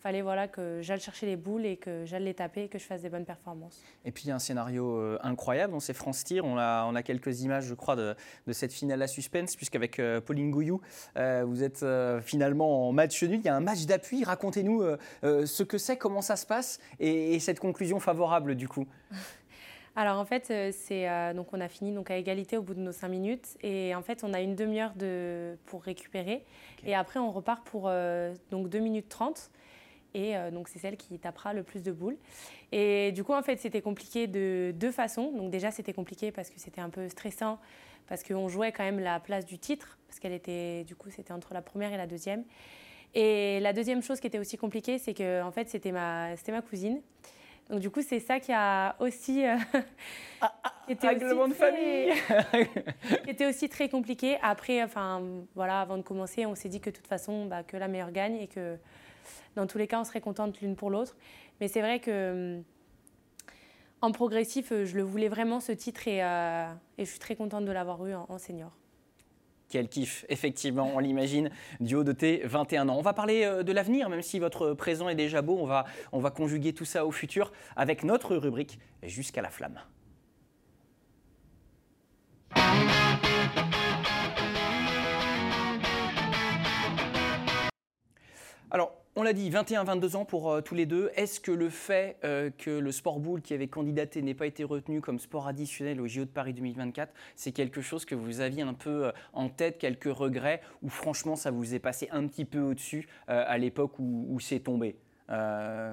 fallait 0.00 0.20
voilà, 0.20 0.48
que 0.48 0.80
j'aille 0.82 1.00
chercher 1.00 1.24
les 1.24 1.36
boules 1.36 1.64
et 1.64 1.78
que 1.78 2.04
j'aille 2.04 2.24
les 2.24 2.34
taper 2.34 2.64
et 2.64 2.68
que 2.68 2.78
je 2.78 2.84
fasse 2.84 3.00
des 3.00 3.08
bonnes 3.08 3.24
performances. 3.24 3.82
Et 4.04 4.12
puis, 4.12 4.24
il 4.24 4.28
y 4.28 4.32
a 4.32 4.34
un 4.34 4.38
scénario 4.38 4.98
euh, 4.98 5.18
incroyable. 5.22 5.72
On 5.72 5.80
sait 5.80 5.94
France 5.94 6.22
Tir. 6.24 6.44
On 6.44 6.58
a, 6.58 6.84
on 6.84 6.94
a 6.94 7.02
quelques 7.02 7.40
images, 7.40 7.64
je 7.64 7.72
crois, 7.72 7.96
de, 7.96 8.14
de 8.46 8.52
cette 8.52 8.74
finale 8.74 9.00
à 9.00 9.06
suspense, 9.06 9.56
puisqu'avec 9.56 10.02
Pauline 10.26 10.50
Gouillou, 10.50 10.82
vous 11.16 11.62
êtes 11.62 11.86
finalement 12.20 12.86
en 12.86 12.92
match 12.92 13.22
nul. 13.22 13.38
Il 13.38 13.46
y 13.46 13.48
a 13.48 13.56
un 13.56 13.60
match 13.60 13.86
d'appui. 13.86 14.24
Racontez-nous 14.24 14.84
ce 15.22 15.62
que 15.62 15.78
c'est, 15.78 15.96
comment 15.96 16.20
ça 16.20 16.36
se 16.36 16.44
passe 16.44 16.80
et, 17.00 17.34
et 17.34 17.40
cette 17.40 17.60
conclusion 17.60 17.98
favorable, 17.98 18.56
du 18.56 18.68
coup. 18.68 18.86
Alors 19.96 20.18
en 20.18 20.24
fait, 20.24 20.50
euh, 20.50 20.70
c'est 20.72 21.08
euh, 21.08 21.32
donc 21.34 21.52
on 21.52 21.60
a 21.60 21.68
fini 21.68 21.92
donc 21.92 22.10
à 22.10 22.16
égalité 22.16 22.56
au 22.56 22.62
bout 22.62 22.74
de 22.74 22.80
nos 22.80 22.90
5 22.90 23.08
minutes 23.08 23.56
et 23.62 23.94
en 23.94 24.02
fait 24.02 24.24
on 24.24 24.34
a 24.34 24.40
une 24.40 24.56
demi-heure 24.56 24.92
de, 24.96 25.56
pour 25.66 25.84
récupérer 25.84 26.44
et 26.84 26.96
après 26.96 27.20
on 27.20 27.30
repart 27.30 27.64
pour 27.64 27.84
euh, 27.86 28.34
donc 28.50 28.68
2 28.68 28.80
minutes 28.80 29.08
30 29.08 29.50
et 30.16 30.34
donc 30.52 30.68
c'est 30.68 30.78
celle 30.78 30.96
qui 30.96 31.18
tapera 31.18 31.52
le 31.52 31.64
plus 31.64 31.82
de 31.82 31.90
boules. 31.90 32.16
Et 32.70 33.10
du 33.10 33.24
coup 33.24 33.32
en 33.32 33.42
fait 33.42 33.58
c'était 33.58 33.80
compliqué 33.80 34.28
de 34.28 34.72
deux 34.76 34.92
façons. 34.92 35.32
Donc 35.32 35.50
déjà 35.50 35.72
c'était 35.72 35.92
compliqué 35.92 36.30
parce 36.30 36.50
que 36.50 36.60
c'était 36.60 36.80
un 36.80 36.88
peu 36.88 37.08
stressant 37.08 37.58
parce 38.06 38.22
qu'on 38.22 38.46
jouait 38.46 38.70
quand 38.70 38.84
même 38.84 39.00
la 39.00 39.18
place 39.18 39.44
du 39.44 39.58
titre 39.58 39.98
parce 40.06 40.20
qu'elle 40.20 40.32
était 40.32 40.84
du 40.84 40.94
coup 40.94 41.10
c'était 41.10 41.32
entre 41.32 41.52
la 41.52 41.62
première 41.62 41.92
et 41.92 41.96
la 41.96 42.06
deuxième. 42.06 42.44
Et 43.14 43.58
la 43.58 43.72
deuxième 43.72 44.02
chose 44.02 44.20
qui 44.20 44.28
était 44.28 44.38
aussi 44.38 44.56
compliquée 44.56 44.98
c'est 44.98 45.14
que 45.14 45.42
en 45.42 45.50
fait 45.50 45.68
c'était 45.68 45.90
ma 45.90 46.36
c'était 46.36 46.52
ma 46.52 46.62
cousine. 46.62 47.00
Donc 47.70 47.80
du 47.80 47.90
coup, 47.90 48.02
c'est 48.02 48.20
ça 48.20 48.40
qui 48.40 48.52
a 48.52 48.94
aussi 49.00 49.46
euh, 49.46 49.56
ah, 50.40 50.54
ah, 50.62 50.72
été 50.88 51.08
aussi 51.08 51.48
de 51.48 51.54
famille 51.54 52.12
était 53.28 53.46
aussi 53.46 53.68
très 53.68 53.88
compliqué. 53.88 54.38
Après, 54.42 54.82
enfin 54.82 55.22
voilà, 55.54 55.80
avant 55.80 55.96
de 55.96 56.02
commencer, 56.02 56.44
on 56.46 56.54
s'est 56.54 56.68
dit 56.68 56.80
que 56.80 56.90
de 56.90 56.96
toute 56.96 57.06
façon, 57.06 57.46
bah, 57.46 57.62
que 57.62 57.76
la 57.76 57.88
meilleure 57.88 58.12
gagne 58.12 58.36
et 58.36 58.48
que 58.48 58.76
dans 59.56 59.66
tous 59.66 59.78
les 59.78 59.86
cas, 59.86 60.00
on 60.00 60.04
serait 60.04 60.20
contente 60.20 60.60
l'une 60.60 60.76
pour 60.76 60.90
l'autre. 60.90 61.16
Mais 61.60 61.68
c'est 61.68 61.80
vrai 61.80 62.00
que 62.00 62.60
en 64.02 64.12
progressif, 64.12 64.68
je 64.84 64.96
le 64.96 65.02
voulais 65.02 65.28
vraiment 65.28 65.60
ce 65.60 65.72
titre 65.72 66.06
et, 66.08 66.22
euh, 66.22 66.66
et 66.98 67.06
je 67.06 67.10
suis 67.10 67.18
très 67.18 67.36
contente 67.36 67.64
de 67.64 67.72
l'avoir 67.72 68.04
eu 68.04 68.14
en 68.14 68.36
senior. 68.36 68.70
Quel 69.74 69.88
kiff, 69.88 70.24
effectivement, 70.28 70.92
on 70.94 71.00
l'imagine, 71.00 71.50
du 71.80 71.96
haut 71.96 72.04
de 72.04 72.12
tes 72.12 72.42
21 72.44 72.88
ans. 72.88 72.96
On 72.96 73.02
va 73.02 73.12
parler 73.12 73.42
euh, 73.42 73.64
de 73.64 73.72
l'avenir, 73.72 74.08
même 74.08 74.22
si 74.22 74.38
votre 74.38 74.72
présent 74.72 75.08
est 75.08 75.16
déjà 75.16 75.42
beau, 75.42 75.58
on 75.60 75.66
va, 75.66 75.84
on 76.12 76.20
va 76.20 76.30
conjuguer 76.30 76.72
tout 76.72 76.84
ça 76.84 77.04
au 77.04 77.10
futur 77.10 77.50
avec 77.74 78.04
notre 78.04 78.36
rubrique 78.36 78.78
Jusqu'à 79.02 79.42
la 79.42 79.50
flamme. 79.50 79.80
On 89.16 89.22
l'a 89.22 89.32
dit, 89.32 89.48
21-22 89.48 90.16
ans 90.16 90.24
pour 90.24 90.50
euh, 90.50 90.60
tous 90.60 90.74
les 90.74 90.86
deux. 90.86 91.10
Est-ce 91.14 91.38
que 91.38 91.52
le 91.52 91.68
fait 91.68 92.16
euh, 92.24 92.50
que 92.56 92.70
le 92.70 92.90
sport 92.90 93.20
boule 93.20 93.42
qui 93.42 93.54
avait 93.54 93.68
candidaté 93.68 94.22
n'ait 94.22 94.34
pas 94.34 94.46
été 94.46 94.64
retenu 94.64 95.00
comme 95.00 95.20
sport 95.20 95.46
additionnel 95.46 96.00
au 96.00 96.08
JO 96.08 96.24
de 96.24 96.30
Paris 96.30 96.52
2024, 96.52 97.12
c'est 97.36 97.52
quelque 97.52 97.80
chose 97.80 98.04
que 98.04 98.16
vous 98.16 98.40
aviez 98.40 98.62
un 98.62 98.74
peu 98.74 99.06
euh, 99.06 99.12
en 99.32 99.48
tête, 99.48 99.78
quelques 99.78 100.12
regrets, 100.12 100.62
ou 100.82 100.88
franchement 100.88 101.36
ça 101.36 101.52
vous 101.52 101.74
est 101.74 101.78
passé 101.78 102.08
un 102.10 102.26
petit 102.26 102.44
peu 102.44 102.60
au-dessus 102.60 103.08
à 103.26 103.56
l'époque 103.58 103.92
où, 103.98 104.38
c'est 104.40 104.60
tombé? 104.60 104.96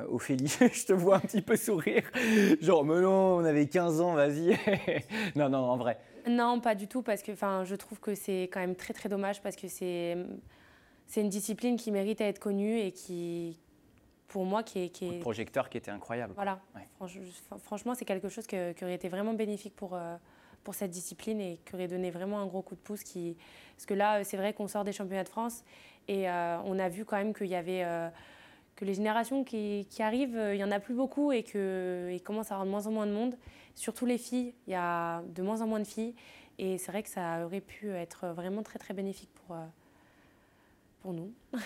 Ophélie, 0.10 0.48
je 0.74 0.86
te 0.86 0.94
vois 0.94 1.18
un 1.18 1.20
petit 1.20 1.42
peu 1.42 1.56
sourire. 1.56 2.04
Genre, 2.62 2.84
mais 2.84 3.02
non, 3.02 3.38
on 3.38 3.46
avait 3.46 3.68
15 3.68 4.02
ans, 4.02 4.14
vas-y. 4.14 4.58
non, 5.36 5.50
non, 5.50 5.60
en 5.60 5.78
vrai. 5.78 5.98
Non, 6.28 6.60
pas 6.60 6.76
du 6.76 6.88
tout, 6.88 7.02
parce 7.02 7.22
que 7.22 7.34
je 7.34 7.76
trouve 7.76 8.00
que 8.00 8.16
c'est 8.16 8.44
quand 8.52 8.60
même 8.60 8.76
très, 8.76 8.94
très 8.94 9.10
dommage, 9.10 9.42
parce 9.42 9.56
que 9.56 9.68
c'est 9.68 10.18
c'est 11.12 11.20
une 11.20 11.30
discipline 11.30 11.76
qui 11.76 11.92
mérite 11.92 12.22
à 12.22 12.26
être 12.28 12.40
connue 12.40 12.80
et 12.80 12.94
qui, 12.94 13.60
pour 14.30 14.46
moi, 14.46 14.64
qui 14.64 14.80
est. 14.80 14.90
Qui 14.90 15.10
est... 15.10 15.20
projecteur 15.20 15.70
qui 15.70 15.78
était 15.78 15.92
incroyable. 15.92 16.34
Voilà. 16.36 16.62
franchement, 17.64 17.96
c'est 17.96 18.06
quelque 18.06 18.30
chose 18.30 18.48
qui 18.48 18.56
aurait 18.56 18.94
été 18.94 19.10
vraiment 19.10 19.34
bénéfique 19.34 19.76
pour, 19.76 19.94
euh, 19.94 20.16
pour 20.64 20.74
cette 20.74 20.92
discipline 20.92 21.42
et 21.42 21.60
qui 21.66 21.76
aurait 21.76 21.90
donné 21.90 22.12
vraiment 22.12 22.40
un 22.40 22.46
gros 22.46 22.62
coup 22.62 22.76
de 22.76 22.80
pouce. 22.80 23.04
Qui... 23.04 23.36
Parce 23.76 23.86
que 23.86 23.94
là, 23.94 24.24
c'est 24.24 24.38
vrai 24.38 24.54
qu'on 24.54 24.70
sort 24.70 24.86
des 24.86 24.94
championnats 24.94 25.26
de 25.26 25.30
France 25.30 25.66
et 26.08 26.30
euh, 26.30 26.60
on 26.64 26.80
a 26.80 26.88
vu 26.88 27.04
quand 27.04 27.18
même 27.18 27.34
qu'il 27.34 27.48
y 27.48 27.56
avait. 27.56 27.84
Euh, 27.84 28.10
que 28.78 28.86
les 28.86 28.94
générations 28.94 29.44
qui, 29.44 29.86
qui 29.90 30.02
arrivent, 30.02 30.40
il 30.54 30.56
n'y 30.56 30.64
en 30.64 30.72
a 30.72 30.80
plus 30.80 30.96
beaucoup 30.96 31.34
et 31.34 31.44
qu'il 31.44 32.22
commence 32.24 32.52
à 32.52 32.56
avoir 32.56 32.66
de 32.66 32.72
moins 32.72 32.88
en 32.88 32.92
moins 32.92 33.06
de 33.06 33.12
monde. 33.12 33.36
Surtout 33.76 34.06
les 34.06 34.18
filles, 34.18 34.54
il 34.66 34.72
y 34.72 34.76
a 34.76 35.22
de 35.24 35.44
moins 35.44 35.62
en 35.62 35.68
moins 35.68 35.82
de 35.82 35.86
filles. 35.86 36.16
Et 36.58 36.78
c'est 36.78 36.90
vrai 36.90 37.04
que 37.04 37.10
ça 37.10 37.46
aurait 37.46 37.60
pu 37.60 37.92
être 37.92 38.28
vraiment 38.30 38.64
très 38.64 38.80
très 38.80 38.94
bénéfique 38.94 39.30
pour, 39.36 39.58
pour 41.02 41.14
nous. 41.14 41.34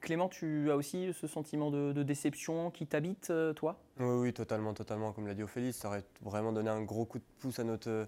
Clément, 0.00 0.28
tu 0.28 0.70
as 0.70 0.76
aussi 0.76 1.12
ce 1.12 1.26
sentiment 1.26 1.70
de, 1.70 2.02
déception 2.02 2.70
qui 2.70 2.86
t'habite, 2.86 3.30
euh, 3.30 3.52
toi? 3.52 3.78
Oui, 3.98 4.20
oui, 4.20 4.32
totalement, 4.32 4.74
totalement. 4.74 5.12
Comme 5.12 5.26
l'a 5.26 5.34
dit 5.34 5.42
Ophélie, 5.42 5.72
ça 5.72 5.88
aurait 5.88 6.04
vraiment 6.22 6.52
donné 6.52 6.70
un 6.70 6.82
gros 6.82 7.04
coup 7.04 7.18
de 7.18 7.24
pouce 7.40 7.58
à 7.58 7.64
notre, 7.64 8.06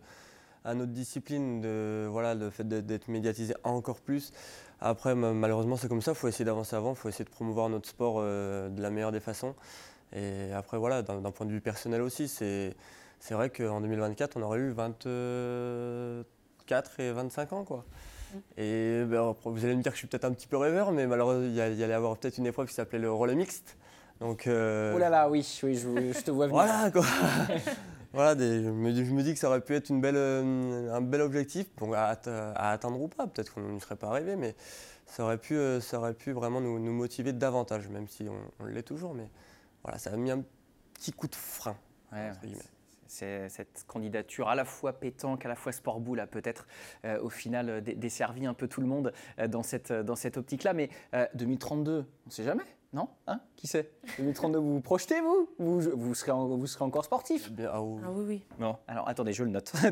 à 0.64 0.74
notre 0.74 0.92
discipline, 0.92 1.60
de, 1.60 2.06
voilà, 2.10 2.34
le 2.34 2.50
fait 2.50 2.68
d'être 2.68 3.08
médiatisé 3.08 3.54
encore 3.64 4.00
plus. 4.00 4.32
Après, 4.80 5.14
malheureusement, 5.14 5.76
c'est 5.76 5.88
comme 5.88 6.02
ça, 6.02 6.12
il 6.12 6.16
faut 6.16 6.28
essayer 6.28 6.44
d'avancer 6.44 6.76
avant, 6.76 6.92
il 6.92 6.96
faut 6.96 7.08
essayer 7.08 7.24
de 7.24 7.30
promouvoir 7.30 7.68
notre 7.68 7.88
sport 7.88 8.16
euh, 8.18 8.68
de 8.68 8.82
la 8.82 8.90
meilleure 8.90 9.12
des 9.12 9.20
façons. 9.20 9.54
Et 10.12 10.52
après, 10.52 10.78
voilà, 10.78 11.02
d'un 11.02 11.30
point 11.30 11.46
de 11.46 11.52
vue 11.52 11.60
personnel 11.60 12.02
aussi, 12.02 12.28
c'est 12.28 12.74
vrai 13.30 13.50
qu'en 13.50 13.80
2024, 13.80 14.36
on 14.36 14.42
aurait 14.42 14.60
eu 14.60 14.70
24 14.70 17.00
et 17.00 17.12
25 17.12 17.52
ans. 17.52 17.64
quoi. 17.64 17.84
Et 18.56 19.04
ben, 19.04 19.34
vous 19.44 19.64
allez 19.64 19.76
me 19.76 19.82
dire 19.82 19.92
que 19.92 19.96
je 19.96 20.00
suis 20.00 20.08
peut-être 20.08 20.24
un 20.24 20.32
petit 20.32 20.46
peu 20.46 20.56
rêveur, 20.56 20.92
mais 20.92 21.06
malheureusement, 21.06 21.44
il 21.44 21.54
y, 21.54 21.60
allait 21.60 21.76
y 21.76 21.92
avoir 21.92 22.16
peut-être 22.16 22.38
une 22.38 22.46
épreuve 22.46 22.68
qui 22.68 22.74
s'appelait 22.74 22.98
le 22.98 23.12
relais 23.12 23.34
mixte. 23.34 23.76
Donc, 24.20 24.46
euh, 24.46 24.92
Oh 24.94 24.98
là 24.98 25.08
là, 25.08 25.28
oui, 25.28 25.46
oui 25.62 25.76
je, 25.76 26.20
te 26.20 26.30
vois 26.30 26.46
venir. 26.46 26.62
voilà, 26.62 26.90
quoi. 26.90 27.04
voilà 28.12 28.38
je, 28.38 28.70
me, 28.70 29.22
dis 29.22 29.34
que 29.34 29.38
ça 29.38 29.48
aurait 29.48 29.60
pu 29.60 29.74
être 29.74 29.88
une 29.88 30.00
belle, 30.00 30.16
euh, 30.16 30.94
un 30.94 31.00
bel 31.00 31.20
objectif, 31.20 31.66
bon, 31.76 31.92
à, 31.92 32.16
atteindre 32.54 33.00
ou 33.00 33.08
pas. 33.08 33.26
Peut-être 33.26 33.54
qu'on 33.54 33.72
n'y 33.72 33.80
serait 33.80 33.96
pas 33.96 34.08
arrivé, 34.08 34.36
mais 34.36 34.54
ça 35.06 35.24
aurait 35.24 35.38
pu, 35.38 35.56
euh, 35.56 35.80
ça 35.80 35.98
aurait 35.98 36.14
pu 36.14 36.32
vraiment 36.32 36.60
nous, 36.60 36.78
motiver 36.92 37.32
davantage, 37.32 37.88
même 37.88 38.08
si 38.08 38.26
on, 38.60 38.64
l'est 38.66 38.82
toujours. 38.82 39.14
Mais 39.14 39.28
voilà, 39.82 39.98
ça 39.98 40.10
a 40.10 40.16
mis 40.16 40.30
un 40.30 40.42
petit 40.94 41.12
coup 41.12 41.26
de 41.26 41.34
frein. 41.34 41.76
Ouais, 42.12 42.30
c'est 42.40 42.73
cette 43.14 43.84
candidature 43.86 44.48
à 44.48 44.54
la 44.54 44.64
fois 44.64 44.92
pétanque, 44.92 45.44
à 45.44 45.48
la 45.48 45.54
fois 45.54 45.72
sport 45.72 46.00
boule 46.00 46.20
a 46.20 46.26
peut-être 46.26 46.66
euh, 47.04 47.20
au 47.20 47.28
final 47.28 47.70
euh, 47.70 47.80
desservi 47.80 48.46
un 48.46 48.54
peu 48.54 48.68
tout 48.68 48.80
le 48.80 48.86
monde 48.86 49.12
euh, 49.38 49.48
dans 49.48 49.62
cette, 49.62 49.92
dans 49.92 50.16
cette 50.16 50.36
optique-là. 50.36 50.72
Mais 50.72 50.90
2032, 51.34 51.92
on 51.92 52.04
ne 52.26 52.30
sait 52.30 52.44
jamais, 52.44 52.64
non? 52.92 53.08
Hein? 53.26 53.40
Qui 53.56 53.66
sait? 53.66 53.90
2032, 54.18 54.58
vous 54.58 54.74
vous 54.74 54.80
projetez, 54.80 55.20
vous? 55.20 55.48
Vous, 55.58 55.80
vous, 55.80 56.14
serez 56.14 56.32
vous 56.32 56.66
serez 56.66 56.84
encore 56.84 57.04
sportif? 57.04 57.50
Ah, 57.70 57.82
oui. 57.82 58.00
ah 58.04 58.10
oui, 58.12 58.24
oui. 58.26 58.46
Non, 58.58 58.76
alors 58.88 59.08
attendez, 59.08 59.32
je 59.32 59.44
le 59.44 59.50
note. 59.50 59.72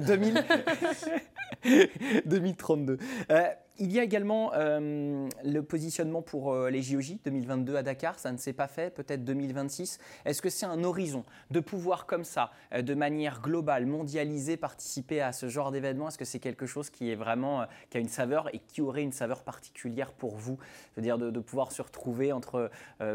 2032. 2.27 2.99
Il 3.79 3.91
y 3.91 3.99
a 3.99 4.03
également 4.03 4.53
euh, 4.55 5.27
le 5.45 5.63
positionnement 5.63 6.21
pour 6.21 6.53
euh, 6.53 6.69
les 6.69 6.83
JOJ 6.83 7.17
2022 7.25 7.77
à 7.77 7.83
Dakar, 7.83 8.19
ça 8.19 8.31
ne 8.31 8.37
s'est 8.37 8.53
pas 8.53 8.69
fait, 8.69 8.95
peut-être 8.95 9.25
2026. 9.25 9.99
Est-ce 10.27 10.43
que 10.43 10.51
c'est 10.51 10.67
un 10.67 10.85
horizon 10.85 11.25
de 11.51 11.59
pouvoir 11.59 12.05
comme 12.05 12.25
ça, 12.25 12.53
euh, 12.75 12.83
de 12.83 12.93
manière 12.93 13.41
globale, 13.41 13.87
mondialisée, 13.87 14.59
participer 14.59 15.23
à 15.23 15.33
ce 15.33 15.49
genre 15.49 15.71
d'événement? 15.71 16.09
Est-ce 16.09 16.19
que 16.19 16.27
c'est 16.27 16.39
quelque 16.39 16.67
chose 16.67 16.91
qui 16.91 17.11
est 17.11 17.15
vraiment, 17.15 17.65
qui 17.89 17.97
a 17.97 18.01
une 18.01 18.11
saveur 18.11 18.55
et 18.55 18.59
qui 18.59 18.83
aurait 18.83 19.03
une 19.03 19.13
saveur 19.13 19.43
particulière 19.43 20.13
pour 20.13 20.37
vous? 20.37 20.59
C'est-à-dire 20.93 21.17
de, 21.17 21.41
pouvoir 21.41 21.73
se 21.73 21.81
retrouver 21.81 22.31
entre 22.31 22.71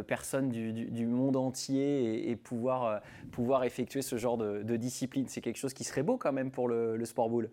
personnes 0.07 0.49
du, 0.49 1.05
monde 1.05 1.35
entier 1.35 2.29
et, 2.29 2.35
pouvoir, 2.35 3.01
pouvoir 3.31 3.63
effectuer 3.63 4.01
ce 4.01 4.17
genre 4.17 4.37
de, 4.37 4.75
discipline? 4.75 5.27
C'est 5.27 5.41
quelque 5.41 5.57
chose 5.57 5.75
qui 5.75 5.83
serait 5.83 6.03
beau 6.03 6.17
quand 6.17 6.33
même 6.33 6.49
pour 6.49 6.67
le, 6.67 6.97
le 6.97 7.05
sport 7.05 7.29
boule. 7.29 7.51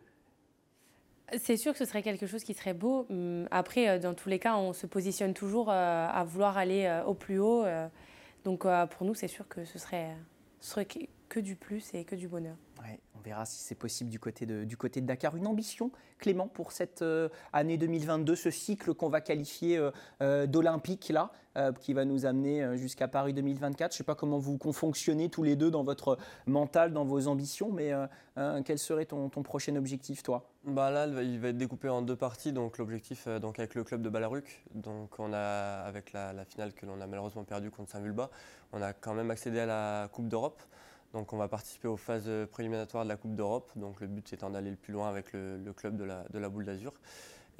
C'est 1.38 1.56
sûr 1.56 1.72
que 1.72 1.78
ce 1.78 1.84
serait 1.84 2.02
quelque 2.02 2.26
chose 2.26 2.44
qui 2.44 2.54
serait 2.54 2.74
beau. 2.74 3.06
Hum, 3.10 3.48
après, 3.50 3.88
euh, 3.88 3.98
dans 3.98 4.14
tous 4.14 4.28
les 4.28 4.38
cas, 4.38 4.56
on 4.56 4.72
se 4.72 4.86
positionne 4.86 5.34
toujours 5.34 5.70
euh, 5.70 6.08
à 6.08 6.24
vouloir 6.24 6.58
aller 6.58 6.84
euh, 6.84 7.04
au 7.04 7.14
plus 7.14 7.38
haut. 7.38 7.64
Donc 8.44 8.66
pour 8.90 9.06
nous, 9.06 9.14
c'est 9.14 9.28
sûr 9.28 9.48
que 9.48 9.64
ce 9.64 9.78
serait, 9.78 10.14
que 11.28 11.40
du 11.40 11.56
plus 11.56 11.92
et 11.94 12.04
que 12.04 12.14
du 12.14 12.28
bonheur. 12.28 12.56
on 13.14 13.20
verra 13.20 13.46
si 13.46 13.58
c'est 13.62 13.74
possible 13.74 14.10
du 14.10 14.18
côté, 14.18 14.46
de, 14.46 14.64
du 14.64 14.76
côté 14.76 15.00
de 15.00 15.06
Dakar. 15.06 15.36
Une 15.36 15.46
ambition, 15.46 15.90
Clément, 16.18 16.48
pour 16.48 16.72
cette 16.72 17.02
euh, 17.02 17.28
année 17.52 17.76
2022, 17.76 18.36
ce 18.36 18.50
cycle 18.50 18.94
qu'on 18.94 19.08
va 19.08 19.20
qualifier 19.20 19.76
euh, 19.76 19.90
euh, 20.22 20.46
d'olympique, 20.46 21.08
là, 21.08 21.30
qui 21.78 21.94
va 21.94 22.04
nous 22.04 22.26
amener 22.26 22.76
jusqu'à 22.76 23.06
Paris 23.06 23.32
2024. 23.32 23.92
Je 23.92 23.94
ne 23.94 23.98
sais 23.98 24.02
pas 24.02 24.16
comment 24.16 24.40
vous 24.40 24.58
fonctionnez 24.72 25.28
tous 25.28 25.44
les 25.44 25.54
deux 25.54 25.70
dans 25.70 25.84
votre 25.84 26.18
mental, 26.48 26.92
dans 26.92 27.04
vos 27.04 27.28
ambitions, 27.28 27.70
mais 27.70 27.92
quel 28.64 28.76
serait 28.76 29.04
ton, 29.04 29.28
prochain 29.28 29.76
objectif, 29.76 30.24
toi? 30.24 30.50
Bah 30.64 30.90
Là, 30.90 31.06
il 31.06 31.38
va 31.38 31.50
être 31.50 31.56
découpé 31.56 31.88
en 31.88 32.02
deux 32.02 32.16
parties. 32.16 32.52
Donc 32.52 32.78
l'objectif 32.78 33.28
donc 33.40 33.60
avec 33.60 33.76
le 33.76 33.84
club 33.84 34.02
de 34.02 34.08
Balaruc, 34.08 34.64
donc 34.74 35.20
on 35.20 35.32
a, 35.32 35.84
avec 35.86 36.12
la, 36.12 36.32
la 36.32 36.44
finale 36.44 36.72
que 36.72 36.86
l'on 36.86 37.00
a 37.00 37.06
malheureusement 37.06 37.44
perdue 37.44 37.70
contre 37.70 37.92
Saint-Vulbas, 37.92 38.30
on 38.72 38.82
a 38.82 38.92
quand 38.92 39.14
même 39.14 39.30
accédé 39.30 39.60
à 39.60 39.66
la 39.66 40.08
Coupe 40.12 40.26
d'Europe. 40.26 40.60
Donc 41.14 41.32
on 41.32 41.36
va 41.36 41.46
participer 41.46 41.86
aux 41.86 41.96
phases 41.96 42.28
préliminatoires 42.50 43.04
de 43.04 43.08
la 43.08 43.16
Coupe 43.16 43.36
d'Europe. 43.36 43.70
Donc 43.76 44.00
le 44.00 44.08
but 44.08 44.32
étant 44.32 44.50
d'aller 44.50 44.70
le 44.70 44.76
plus 44.76 44.92
loin 44.92 45.08
avec 45.08 45.32
le, 45.32 45.72
club 45.72 45.96
de 45.96 46.04
la, 46.04 46.48
boule 46.48 46.64
d'Azur. 46.64 46.92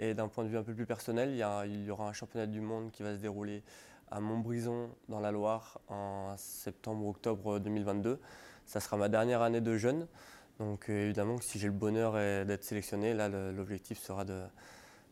Et 0.01 0.13
d'un 0.13 0.27
point 0.27 0.43
de 0.43 0.49
vue 0.49 0.59
un 0.59 0.65
peu 0.65 0.75
plus 0.75 0.87
personnel, 0.87 1.31
il 1.31 1.85
y, 1.85 1.91
aura 1.91 2.09
un 2.09 2.13
championnat 2.13 2.47
du 2.47 2.61
monde 2.61 2.91
qui 2.91 3.05
va 3.05 3.15
se 3.15 3.21
dérouler 3.21 3.63
à 4.11 4.19
Montbrison 4.19 4.91
dans 5.09 5.21
la 5.21 5.31
Loire 5.31 5.81
en 5.89 6.35
septembre-octobre 6.37 7.61
2022. 7.61 8.19
Ça 8.67 8.81
sera 8.81 8.97
ma 8.97 9.09
dernière 9.09 9.41
année 9.41 9.61
de 9.61 9.77
jeune. 9.77 10.09
Donc 10.59 10.89
évidemment, 10.89 11.41
si 11.41 11.61
j'ai 11.61 11.69
le 11.69 11.73
bonheur 11.73 12.15
d'être 12.45 12.65
sélectionné, 12.65 13.15
là 13.15 13.29
l'objectif 13.29 14.01
sera 14.01 14.25
de, 14.25 14.43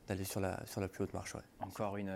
d'aller 0.09 0.25
sur 0.25 0.41
la, 0.41 0.59
sur 0.67 0.81
la 0.81 0.89
plus 0.89 1.05
haute 1.05 1.15
marche. 1.15 1.37
Encore 1.61 1.97
une, 1.97 2.13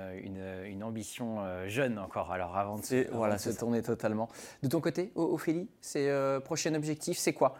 une, 0.64 0.82
ambition 0.82 1.40
euh, 1.40 1.68
jeune, 1.68 1.98
encore, 1.98 2.32
alors 2.32 2.56
avant 2.56 2.78
de 2.78 2.84
se, 2.84 3.10
voilà, 3.12 3.38
se 3.38 3.50
tourner 3.50 3.82
totalement. 3.82 4.28
De 4.62 4.68
ton 4.68 4.80
côté, 4.80 5.12
Ophélie, 5.14 5.68
c'est 5.80 6.08
euh, 6.08 6.40
prochain 6.40 6.74
objectif, 6.74 7.18
c'est 7.18 7.32
quoi? 7.32 7.56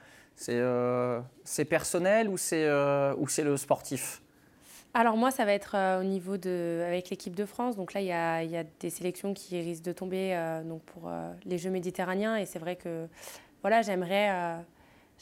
Euh, 0.48 1.20
C'est 1.44 1.64
personnel 1.64 2.28
ou 2.28 2.36
c'est 2.36 2.68
ou 3.16 3.28
c'est 3.28 3.44
le 3.44 3.56
sportif? 3.56 4.22
Alors 4.94 5.16
moi, 5.16 5.30
ça 5.30 5.44
va 5.44 5.52
être 5.52 5.76
au 6.00 6.04
niveau 6.04 6.36
de 6.38 6.82
avec 6.86 7.10
l'équipe 7.10 7.36
de 7.36 7.44
France. 7.44 7.76
Donc 7.76 7.92
là, 7.92 8.00
il 8.00 8.06
y 8.06 8.12
a, 8.12 8.42
y 8.42 8.56
a, 8.56 8.64
des 8.80 8.90
sélections 8.90 9.34
qui 9.34 9.60
risquent 9.60 9.84
de 9.84 9.92
tomber 9.92 10.60
donc 10.64 10.82
pour 10.82 11.10
les 11.44 11.58
Jeux 11.58 11.70
méditerranéens. 11.70 12.36
Et 12.36 12.46
c'est 12.46 12.58
vrai 12.58 12.76
que 12.76 13.06
voilà, 13.62 13.82
j'aimerais 13.82 14.58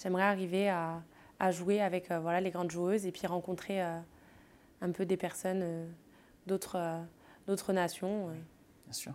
j'aimerais 0.02 0.22
arriver 0.24 0.68
à, 0.68 1.02
à, 1.38 1.50
jouer 1.50 1.80
avec 1.80 2.10
voilà 2.10 2.40
les 2.40 2.50
grandes 2.50 2.70
joueuses 2.70 3.06
et 3.06 3.12
puis 3.12 3.26
rencontrer 3.26 3.82
un 4.84 4.92
peu 4.92 5.06
des 5.06 5.16
personnes 5.16 5.62
euh, 5.62 5.86
d'autres 6.46 6.76
euh, 6.76 7.00
d'autres 7.46 7.72
nations. 7.72 8.28
Euh. 8.28 8.32
Bien 8.84 8.92
sûr. 8.92 9.12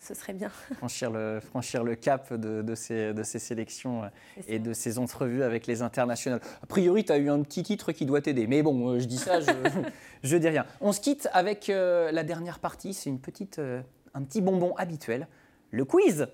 Ce 0.00 0.14
serait 0.14 0.32
bien. 0.32 0.48
Franchir 0.78 1.12
le, 1.12 1.38
franchir 1.38 1.84
le 1.84 1.94
cap 1.94 2.34
de, 2.34 2.62
de, 2.62 2.74
ces, 2.74 3.14
de 3.14 3.22
ces 3.22 3.38
sélections 3.38 4.02
et 4.48 4.58
de 4.58 4.72
ces 4.72 4.98
entrevues 4.98 5.44
avec 5.44 5.68
les 5.68 5.80
internationales. 5.80 6.40
A 6.60 6.66
priori, 6.66 7.04
tu 7.04 7.12
as 7.12 7.18
eu 7.18 7.30
un 7.30 7.40
petit 7.42 7.62
titre 7.62 7.92
qui 7.92 8.04
doit 8.04 8.20
t'aider. 8.20 8.48
Mais 8.48 8.64
bon, 8.64 8.98
je 8.98 9.04
dis 9.04 9.16
ça, 9.16 9.38
je, 9.38 9.52
je 10.24 10.36
dis 10.36 10.48
rien. 10.48 10.66
On 10.80 10.90
se 10.90 11.00
quitte 11.00 11.28
avec 11.32 11.68
la 11.68 12.24
dernière 12.24 12.58
partie. 12.58 12.94
C'est 12.94 13.10
une 13.10 13.20
petite, 13.20 13.60
un 13.60 14.22
petit 14.24 14.40
bonbon 14.40 14.74
habituel, 14.74 15.28
le 15.70 15.84
quiz. 15.84 16.26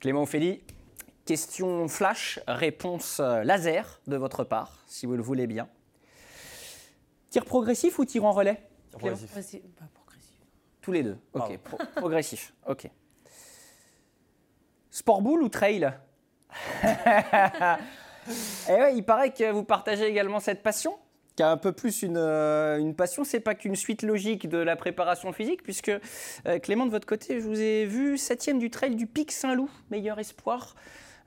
Clément 0.00 0.22
Ophélie, 0.22 0.62
Question 1.26 1.88
flash, 1.88 2.38
réponse 2.46 3.18
euh, 3.18 3.42
laser 3.42 4.00
de 4.06 4.16
votre 4.16 4.44
part, 4.44 4.84
si 4.86 5.06
vous 5.06 5.16
le 5.16 5.22
voulez 5.22 5.48
bien. 5.48 5.68
Tir 7.30 7.44
progressif 7.44 7.98
ou 7.98 8.04
tir 8.04 8.24
en 8.24 8.30
relais? 8.30 8.62
Progressif. 8.92 9.60
Bah, 9.80 9.86
progressif. 9.92 10.38
Tous 10.80 10.92
les 10.92 11.02
deux. 11.02 11.18
Ok. 11.32 11.58
progressif. 11.96 12.54
Ok. 12.68 12.88
Sport 14.90 15.20
boule 15.20 15.42
ou 15.42 15.48
trail? 15.48 15.92
Eh 18.68 18.72
ouais, 18.72 18.96
il 18.96 19.04
paraît 19.04 19.32
que 19.32 19.52
vous 19.52 19.62
partagez 19.62 20.04
également 20.04 20.40
cette 20.40 20.64
passion 20.64 20.98
qui 21.36 21.42
a 21.42 21.50
un 21.50 21.58
peu 21.58 21.72
plus 21.72 22.02
une, 22.02 22.16
euh, 22.16 22.78
une 22.78 22.96
passion, 22.96 23.22
c'est 23.22 23.40
pas 23.40 23.54
qu'une 23.54 23.76
suite 23.76 24.02
logique 24.02 24.48
de 24.48 24.56
la 24.56 24.74
préparation 24.74 25.32
physique, 25.32 25.62
puisque 25.62 25.90
euh, 25.90 26.58
Clément, 26.58 26.86
de 26.86 26.90
votre 26.90 27.06
côté, 27.06 27.40
je 27.40 27.46
vous 27.46 27.60
ai 27.60 27.84
vu 27.84 28.16
septième 28.16 28.58
du 28.58 28.70
trail 28.70 28.96
du 28.96 29.06
Pic 29.06 29.30
Saint-Loup, 29.30 29.68
meilleur 29.90 30.18
espoir. 30.18 30.74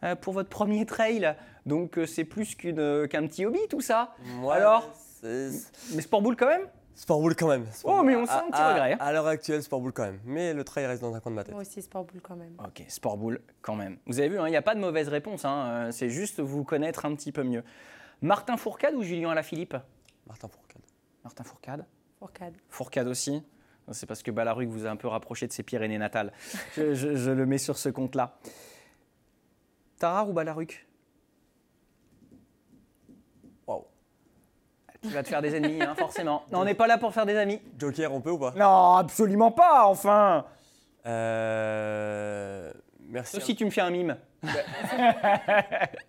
Euh, 0.04 0.16
pour 0.16 0.34
votre 0.34 0.50
premier 0.50 0.86
trail. 0.86 1.36
Donc 1.66 1.98
euh, 1.98 2.06
c'est 2.06 2.24
plus 2.24 2.56
euh, 2.66 3.08
qu'un 3.08 3.28
petit 3.28 3.46
hobby 3.46 3.60
tout 3.70 3.82
ça. 3.82 4.16
Alors 4.50 4.90
Mais 5.24 6.02
sport 6.02 6.22
boule 6.22 6.36
quand 6.36 6.48
même? 6.48 6.68
Sport 6.96 7.22
boule 7.22 7.36
quand 7.36 7.48
même. 7.48 7.66
oh, 7.84 8.04
mais 8.04 8.16
on 8.16 8.26
sent 8.26 8.32
un 8.32 8.52
petit 8.52 8.62
regret. 8.62 8.94
Hein. 8.94 8.98
À, 9.00 9.14
l'heure 9.14 9.28
actuelle, 9.28 9.64
sport 9.64 9.80
boule 9.80 9.94
quand 9.94 10.04
même. 10.04 10.20
Mais 10.26 10.54
le 10.54 10.64
trail 10.64 10.86
reste 10.86 11.02
dans 11.02 11.14
un 11.16 11.20
coin 11.20 11.32
de 11.32 11.36
ma 11.36 11.44
tête. 11.44 11.54
Moi 11.54 11.62
aussi, 11.62 11.82
sport 11.82 12.04
boule 12.04 12.22
quand 12.22 12.36
même. 12.36 12.56
Ok, 12.60 12.84
sport 12.88 13.18
boule 13.18 13.42
quand 13.62 13.76
même. 13.76 13.98
Vous 14.06 14.20
avez 14.20 14.30
vu, 14.30 14.40
hein, 14.40 14.48
il 14.48 14.52
n'y 14.52 14.58
a 14.58 14.62
pas 14.62 14.76
de 14.76 14.82
mauvaise 14.82 15.08
réponse. 15.08 15.46
Hein. 15.46 15.90
C'est 15.92 16.10
juste 16.10 16.42
vous 16.42 16.64
connaître 16.64 17.06
un 17.06 17.16
petit 17.16 17.32
peu 17.32 17.44
mieux. 17.44 17.64
Martin 18.22 18.58
Fourcade 18.58 18.96
ou 18.96 19.04
Julien 19.04 19.30
Alaphilippe 19.30 19.78
Martin 20.28 20.50
Fourcade. 20.50 20.82
Martin 21.24 21.44
Fourcade 21.44 21.86
Fourcade. 22.20 22.54
Fourcade 22.68 23.08
aussi 23.08 23.44
C'est 23.92 24.06
parce 24.06 24.22
que 24.22 24.32
Balaruc 24.32 24.68
vous 24.68 24.86
a 24.86 24.90
un 24.90 24.98
peu 24.98 25.08
rapproché 25.08 25.48
de 25.48 25.54
ses 25.54 25.64
Pyrénées 25.64 25.98
natales. 25.98 26.34
je 26.76 27.32
le 27.32 27.46
mets 27.46 27.58
sur 27.58 27.78
ce 27.78 27.88
compte-là. 27.88 28.38
Tarare 30.00 30.30
ou 30.30 30.34
Balaruc? 30.34 30.88
Waouh. 33.68 33.86
Tu 35.02 35.10
vas 35.10 35.24
te 35.24 35.28
faire 35.28 35.42
des 35.42 35.56
ennemis, 35.56 35.82
hein, 35.82 35.94
forcément. 35.98 36.46
Non, 36.52 36.60
on 36.60 36.66
n'est 36.66 36.74
pas 36.74 36.88
là 36.88 36.98
pour 36.98 37.14
faire 37.14 37.26
des 37.26 37.36
amis. 37.36 37.62
Joker, 37.78 38.14
on 38.14 38.22
peut 38.22 38.32
ou 38.32 38.40
pas? 38.40 38.54
Non, 38.56 38.96
absolument 38.96 39.52
pas, 39.52 39.86
enfin 39.86 40.46
euh... 41.06 42.72
Merci. 43.10 43.36
Sauf 43.36 43.44
si 43.44 43.56
tu 43.56 43.66
me 43.66 43.72
fais 43.72 43.82
un 43.82 43.90
mime. 43.90 44.18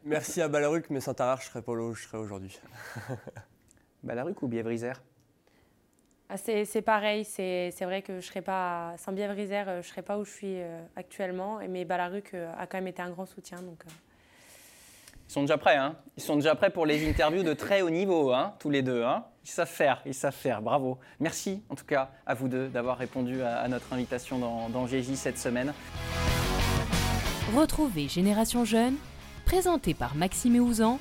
Merci 0.04 0.40
à 0.42 0.48
Balaruc, 0.48 0.90
mais 0.90 1.00
sans 1.00 1.14
Tarare, 1.14 1.40
je 1.40 1.46
serais 1.46 1.62
pas 1.62 1.74
là 1.74 1.82
où 1.82 1.94
je 1.94 2.04
serais 2.04 2.18
aujourd'hui. 2.18 2.60
Balaruc 4.02 4.40
ou 4.42 4.48
Bièvre-Isère 4.48 5.02
ah, 6.32 6.36
c'est 6.36 6.82
pareil, 6.82 7.24
c'est 7.24 7.72
vrai 7.80 8.02
que 8.02 8.20
je 8.20 8.26
serais 8.26 8.40
pas, 8.40 8.94
sans 8.98 9.10
bièvre 9.10 9.34
euh, 9.36 9.72
je 9.72 9.76
ne 9.78 9.82
serais 9.82 10.02
pas 10.02 10.16
où 10.16 10.24
je 10.24 10.30
suis 10.30 10.60
euh, 10.60 10.80
actuellement, 10.94 11.58
mais 11.68 11.84
Balaruc 11.84 12.34
euh, 12.34 12.52
a 12.56 12.68
quand 12.68 12.78
même 12.78 12.86
été 12.86 13.02
un 13.02 13.10
grand 13.10 13.26
soutien. 13.26 13.60
Donc, 13.62 13.82
Ils 15.28 15.32
sont 15.32 15.40
déjà 15.40 15.58
prêts, 15.58 15.74
hein 15.74 15.96
Ils 16.16 16.22
sont 16.22 16.36
déjà 16.36 16.54
prêts 16.54 16.70
pour 16.70 16.86
les 16.86 17.08
interviews 17.08 17.42
de 17.42 17.52
très 17.52 17.82
haut 17.82 17.90
niveau, 17.90 18.32
hein 18.32 18.54
tous 18.60 18.70
les 18.70 18.82
deux. 18.82 19.02
Hein 19.02 19.24
ils 19.44 19.50
savent 19.50 19.68
faire, 19.68 20.02
ils 20.06 20.14
savent 20.14 20.32
faire, 20.32 20.62
bravo. 20.62 20.98
Merci 21.18 21.64
en 21.68 21.74
tout 21.74 21.84
cas 21.84 22.10
à 22.24 22.34
vous 22.34 22.46
deux 22.46 22.68
d'avoir 22.68 22.98
répondu 22.98 23.42
à, 23.42 23.66
notre 23.66 23.92
invitation 23.92 24.38
dans, 24.38 24.68
dans 24.68 24.86
GJ 24.86 25.14
cette 25.14 25.38
semaine. 25.38 25.74
Retrouvez 27.56 28.06
Génération 28.06 28.64
Jeune, 28.64 28.94
présenté 29.46 29.94
par 29.94 30.14
Maxime 30.14 30.54
et 30.54 30.60
Ouzan, 30.60 31.00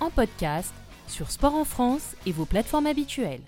en 0.00 0.10
podcast 0.10 0.74
sur 1.06 1.30
Sport 1.30 1.54
en 1.54 1.64
France 1.64 2.16
et 2.26 2.32
vos 2.32 2.44
plateformes 2.44 2.88
habituelles. 2.88 3.44